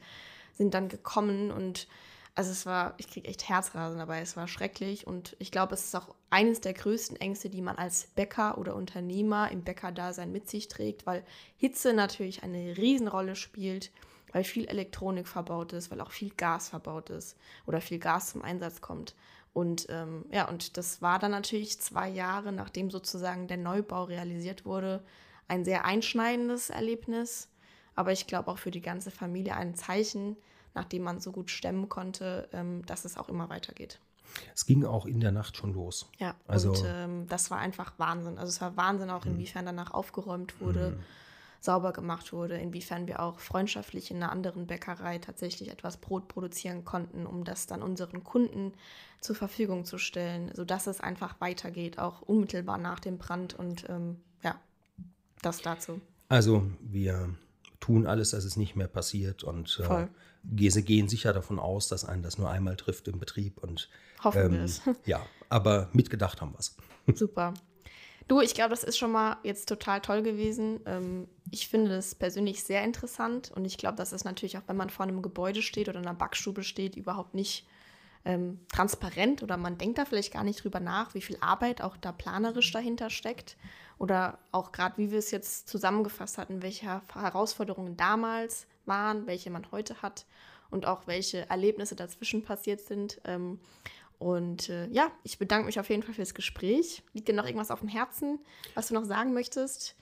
sind 0.54 0.76
dann 0.76 0.88
gekommen 0.88 1.52
und 1.52 1.88
also 2.36 2.52
es 2.52 2.66
war, 2.66 2.94
ich 2.98 3.10
kriege 3.10 3.30
echt 3.30 3.48
Herzrasen 3.48 3.98
dabei, 3.98 4.20
es 4.20 4.36
war 4.36 4.50
schrecklich 4.50 5.08
und 5.08 5.38
ich 5.40 5.52
glaube, 5.52 5.74
es 5.74 5.86
ist 5.86 5.96
auch 5.96 6.14
eines 6.30 6.60
der 6.60 6.74
größten 6.74 7.16
Ängste, 7.16 7.50
die 7.50 7.62
man 7.62 7.78
als 7.78 8.08
Bäcker 8.08 8.58
oder 8.58 8.76
Unternehmer 8.76 9.50
im 9.52 9.64
Bäckerdasein 9.64 10.34
mit 10.34 10.50
sich 10.50 10.68
trägt, 10.68 11.06
weil 11.06 11.24
Hitze 11.56 11.94
natürlich 11.94 12.44
eine 12.44 12.78
Riesenrolle 12.78 13.38
spielt 13.38 13.90
weil 14.36 14.44
viel 14.44 14.68
Elektronik 14.68 15.30
verbaut 15.30 15.72
ist, 15.72 15.92
weil 15.92 16.02
auch 16.02 16.12
viel 16.12 16.30
Gas 16.30 16.68
verbaut 16.68 17.10
ist 17.10 17.38
oder 17.66 17.80
viel 17.80 18.00
Gas 18.00 18.32
zum 18.32 18.42
Einsatz 18.42 18.82
kommt. 18.82 19.16
Und 19.54 19.88
ähm, 19.88 20.26
ja, 20.30 20.50
und 20.50 20.76
das 20.76 21.02
war 21.02 21.20
dann 21.20 21.32
natürlich 21.32 21.80
zwei 21.80 22.10
Jahre, 22.10 22.52
nachdem 22.52 22.92
sozusagen 22.92 23.48
der 23.48 23.56
Neubau 23.56 24.04
realisiert 24.04 24.66
wurde, 24.66 25.02
ein 25.48 25.64
sehr 25.64 25.86
einschneidendes 25.86 26.70
Erlebnis. 26.70 27.48
Aber 27.96 28.12
ich 28.12 28.28
glaube 28.28 28.52
auch 28.52 28.58
für 28.58 28.72
die 28.72 28.82
ganze 28.82 29.10
Familie 29.10 29.56
ein 29.56 29.74
Zeichen, 29.74 30.36
nachdem 30.74 31.04
man 31.04 31.22
so 31.22 31.32
gut 31.32 31.50
stemmen 31.50 31.88
konnte, 31.88 32.50
ähm, 32.52 32.86
dass 32.88 33.06
es 33.06 33.18
auch 33.18 33.30
immer 33.30 33.48
weitergeht. 33.48 34.02
Es 34.54 34.66
ging 34.66 34.84
auch 34.84 35.06
in 35.06 35.22
der 35.22 35.32
Nacht 35.32 35.56
schon 35.56 35.74
los. 35.74 36.10
Ja, 36.20 36.36
also 36.46 36.72
und 36.72 36.84
ähm, 36.86 37.28
das 37.30 37.52
war 37.52 37.60
einfach 37.60 37.94
Wahnsinn. 38.00 38.38
Also 38.38 38.50
es 38.50 38.60
war 38.60 38.76
Wahnsinn 38.76 39.10
auch, 39.12 39.24
hm. 39.24 39.36
inwiefern 39.36 39.66
danach 39.66 39.92
aufgeräumt 39.92 40.60
wurde. 40.60 40.98
Mhm 40.98 41.04
sauber 41.66 41.92
gemacht 41.92 42.32
wurde, 42.32 42.58
inwiefern 42.58 43.08
wir 43.08 43.20
auch 43.20 43.40
freundschaftlich 43.40 44.12
in 44.12 44.18
einer 44.18 44.32
anderen 44.32 44.68
Bäckerei 44.68 45.18
tatsächlich 45.18 45.70
etwas 45.70 45.98
Brot 45.98 46.28
produzieren 46.28 46.86
konnten, 46.86 47.26
um 47.26 47.44
das 47.44 47.68
dann 47.68 47.82
unseren 47.82 48.24
Kunden 48.24 48.74
zur 49.20 49.36
Verfügung 49.36 49.86
zu 49.86 49.98
stellen, 49.98 50.52
sodass 50.54 50.88
es 50.88 51.02
einfach 51.02 51.42
weitergeht, 51.42 52.00
auch 52.00 52.22
unmittelbar 52.22 52.78
nach 52.78 53.00
dem 53.00 53.18
Brand 53.18 53.54
und 53.54 53.90
ähm, 53.90 54.18
ja, 54.44 54.60
das 55.42 55.62
dazu. 55.62 56.00
Also 56.30 56.66
wir 56.80 57.36
tun 57.80 58.08
alles, 58.08 58.32
dass 58.32 58.46
es 58.46 58.56
nicht 58.56 58.76
mehr 58.76 58.88
passiert 58.88 59.44
und 59.44 59.82
äh, 59.90 60.08
gehen 60.82 61.10
sicher 61.10 61.34
davon 61.34 61.60
aus, 61.60 61.88
dass 61.88 62.06
einen 62.06 62.24
das 62.24 62.38
nur 62.38 62.50
einmal 62.50 62.76
trifft 62.76 63.08
im 63.08 63.20
Betrieb 63.20 63.58
und 63.62 63.90
hoffen 64.24 64.46
ähm, 64.46 64.52
wir 64.54 64.64
es. 64.64 64.82
Ja, 65.06 65.26
aber 65.50 65.90
mitgedacht 65.94 66.42
haben 66.42 66.54
wir 66.54 66.60
es. 66.60 66.76
Super. 67.14 67.54
Du, 68.28 68.42
ich 68.42 68.56
glaube, 68.56 68.72
das 68.72 68.84
ist 68.84 68.98
schon 68.98 69.12
mal 69.12 69.38
jetzt 69.44 69.70
total 69.70 70.02
toll 70.02 70.24
gewesen. 70.24 70.80
Ähm, 70.88 71.28
ich 71.52 71.68
finde 71.68 71.92
das 71.92 72.16
persönlich 72.16 72.64
sehr 72.64 72.84
interessant 72.84 73.52
und 73.56 73.66
ich 73.66 73.78
glaube, 73.78 73.98
dass 73.98 74.12
es 74.12 74.24
natürlich 74.24 74.58
auch, 74.58 74.64
wenn 74.68 74.78
man 74.78 74.90
vor 74.90 75.06
einem 75.06 75.22
Gebäude 75.22 75.62
steht 75.62 75.90
oder 75.90 76.00
in 76.00 76.08
einer 76.08 76.18
Backstube 76.18 76.64
steht, 76.64 76.96
überhaupt 76.96 77.36
nicht 77.36 77.68
ähm, 78.26 78.60
transparent 78.74 79.44
oder 79.44 79.58
man 79.58 79.78
denkt 79.78 80.00
da 80.00 80.06
vielleicht 80.06 80.34
gar 80.34 80.44
nicht 80.44 80.64
drüber 80.64 80.80
nach, 80.80 81.14
wie 81.14 81.22
viel 81.22 81.38
Arbeit 81.40 81.82
auch 81.82 81.98
da 81.98 82.12
planerisch 82.12 82.72
dahinter 82.72 83.12
steckt 83.12 83.58
oder 84.00 84.40
auch 84.52 84.72
gerade, 84.72 84.98
wie 84.98 85.12
wir 85.12 85.20
es 85.20 85.30
jetzt 85.30 85.70
zusammengefasst 85.70 86.40
hatten, 86.40 86.64
welche 86.64 87.02
Herausforderungen 87.14 87.96
damals 87.96 88.66
waren, 88.86 89.28
welche 89.28 89.52
man 89.52 89.72
heute 89.72 90.02
hat 90.02 90.26
und 90.72 90.88
auch 90.88 91.06
welche 91.06 91.48
Erlebnisse 91.50 91.96
dazwischen 91.96 92.44
passiert 92.44 92.82
sind. 92.82 93.22
Ähm, 93.24 93.60
und 94.20 94.70
äh, 94.70 94.88
ja, 94.88 95.12
ich 95.24 95.38
bedanke 95.38 95.66
mich 95.66 95.80
auf 95.80 95.90
jeden 95.90 96.04
Fall 96.04 96.14
fürs 96.14 96.34
Gespräch. 96.34 97.04
Liegt 97.14 97.28
dir 97.28 97.36
noch 97.36 97.46
irgendwas 97.46 97.72
auf 97.72 97.80
dem 97.80 97.90
Herzen, 97.90 98.40
was 98.74 98.88
du 98.88 98.94
noch 98.94 99.06
sagen 99.06 99.34
möchtest? 99.34 99.96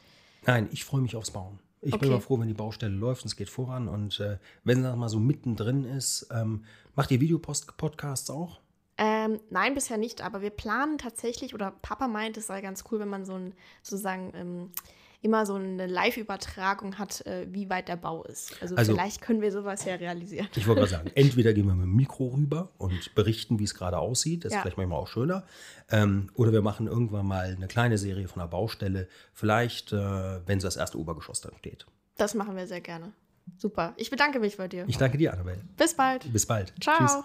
Nein, 0.45 0.69
ich 0.71 0.86
freue 0.86 1.02
mich 1.02 1.15
aufs 1.15 1.32
Bauen. 1.32 1.60
Ich 1.82 1.93
okay. 1.93 2.02
bin 2.02 2.12
immer 2.12 2.21
froh, 2.21 2.39
wenn 2.39 2.47
die 2.47 2.54
Baustelle 2.54 2.95
läuft 2.95 3.23
und 3.23 3.28
es 3.28 3.36
geht 3.36 3.49
voran. 3.49 3.88
Und 3.88 4.19
äh, 4.19 4.38
wenn 4.63 4.84
es 4.84 4.95
mal 4.95 5.10
so 5.10 5.19
mittendrin 5.19 5.84
ist, 5.84 6.28
ähm, 6.32 6.63
macht 6.95 7.12
ihr 7.12 7.19
Videopodcasts 7.19 8.30
auch? 8.30 8.62
Ähm, 8.97 9.39
nein, 9.49 9.73
bisher 9.73 9.97
nicht, 9.97 10.21
aber 10.21 10.41
wir 10.41 10.52
planen 10.52 10.97
tatsächlich, 10.97 11.54
oder 11.54 11.71
Papa 11.82 12.08
meint, 12.08 12.38
es 12.38 12.47
sei 12.47 12.62
ganz 12.62 12.84
cool, 12.91 12.99
wenn 12.99 13.10
man 13.10 13.26
so 13.26 13.34
ein 13.34 13.54
sozusagen 13.82 14.32
ähm, 14.36 14.71
immer 15.23 15.45
so 15.45 15.55
eine 15.55 15.88
Live-Übertragung 15.88 16.99
hat, 16.99 17.25
äh, 17.25 17.47
wie 17.49 17.69
weit 17.69 17.88
der 17.88 17.95
Bau 17.95 18.23
ist. 18.23 18.55
Also, 18.62 18.75
also, 18.75 18.93
vielleicht 18.93 19.21
können 19.21 19.41
wir 19.41 19.51
sowas 19.51 19.86
ja 19.86 19.95
realisieren. 19.95 20.47
Ich 20.55 20.67
wollte 20.67 20.81
gerade 20.81 20.91
sagen, 20.91 21.12
entweder 21.15 21.53
gehen 21.53 21.65
wir 21.65 21.73
mit 21.73 21.86
dem 21.86 21.95
Mikro 21.95 22.27
rüber 22.27 22.69
und 22.77 23.15
berichten, 23.15 23.57
wie 23.57 23.63
es 23.63 23.73
gerade 23.73 23.97
aussieht. 23.97 24.43
Das 24.43 24.51
ja. 24.51 24.57
ist 24.57 24.62
vielleicht 24.63 24.77
manchmal 24.77 24.99
auch 24.99 25.07
schöner. 25.07 25.45
Ähm, 25.89 26.29
oder 26.36 26.51
wir 26.51 26.62
machen 26.62 26.88
irgendwann 26.88 27.25
mal 27.25 27.55
eine 27.55 27.67
kleine 27.67 27.97
Serie 27.97 28.27
von 28.27 28.41
der 28.41 28.47
Baustelle. 28.47 29.07
Vielleicht, 29.31 29.93
äh, 29.93 30.45
wenn 30.45 30.59
so 30.59 30.67
das 30.67 30.75
erste 30.75 30.99
Obergeschoss 30.99 31.41
dann 31.41 31.55
steht. 31.57 31.86
Das 32.17 32.33
machen 32.33 32.55
wir 32.57 32.67
sehr 32.67 32.81
gerne. 32.81 33.13
Super. 33.57 33.93
Ich 33.95 34.09
bedanke 34.09 34.39
mich 34.39 34.57
bei 34.57 34.67
dir. 34.67 34.86
Ich 34.88 34.97
danke 34.97 35.17
dir, 35.17 35.33
Annabelle. 35.33 35.62
Bis 35.77 35.95
bald. 35.95 36.31
Bis 36.31 36.45
bald. 36.45 36.73
Ciao. 36.81 36.97
Tschüss. 36.97 37.23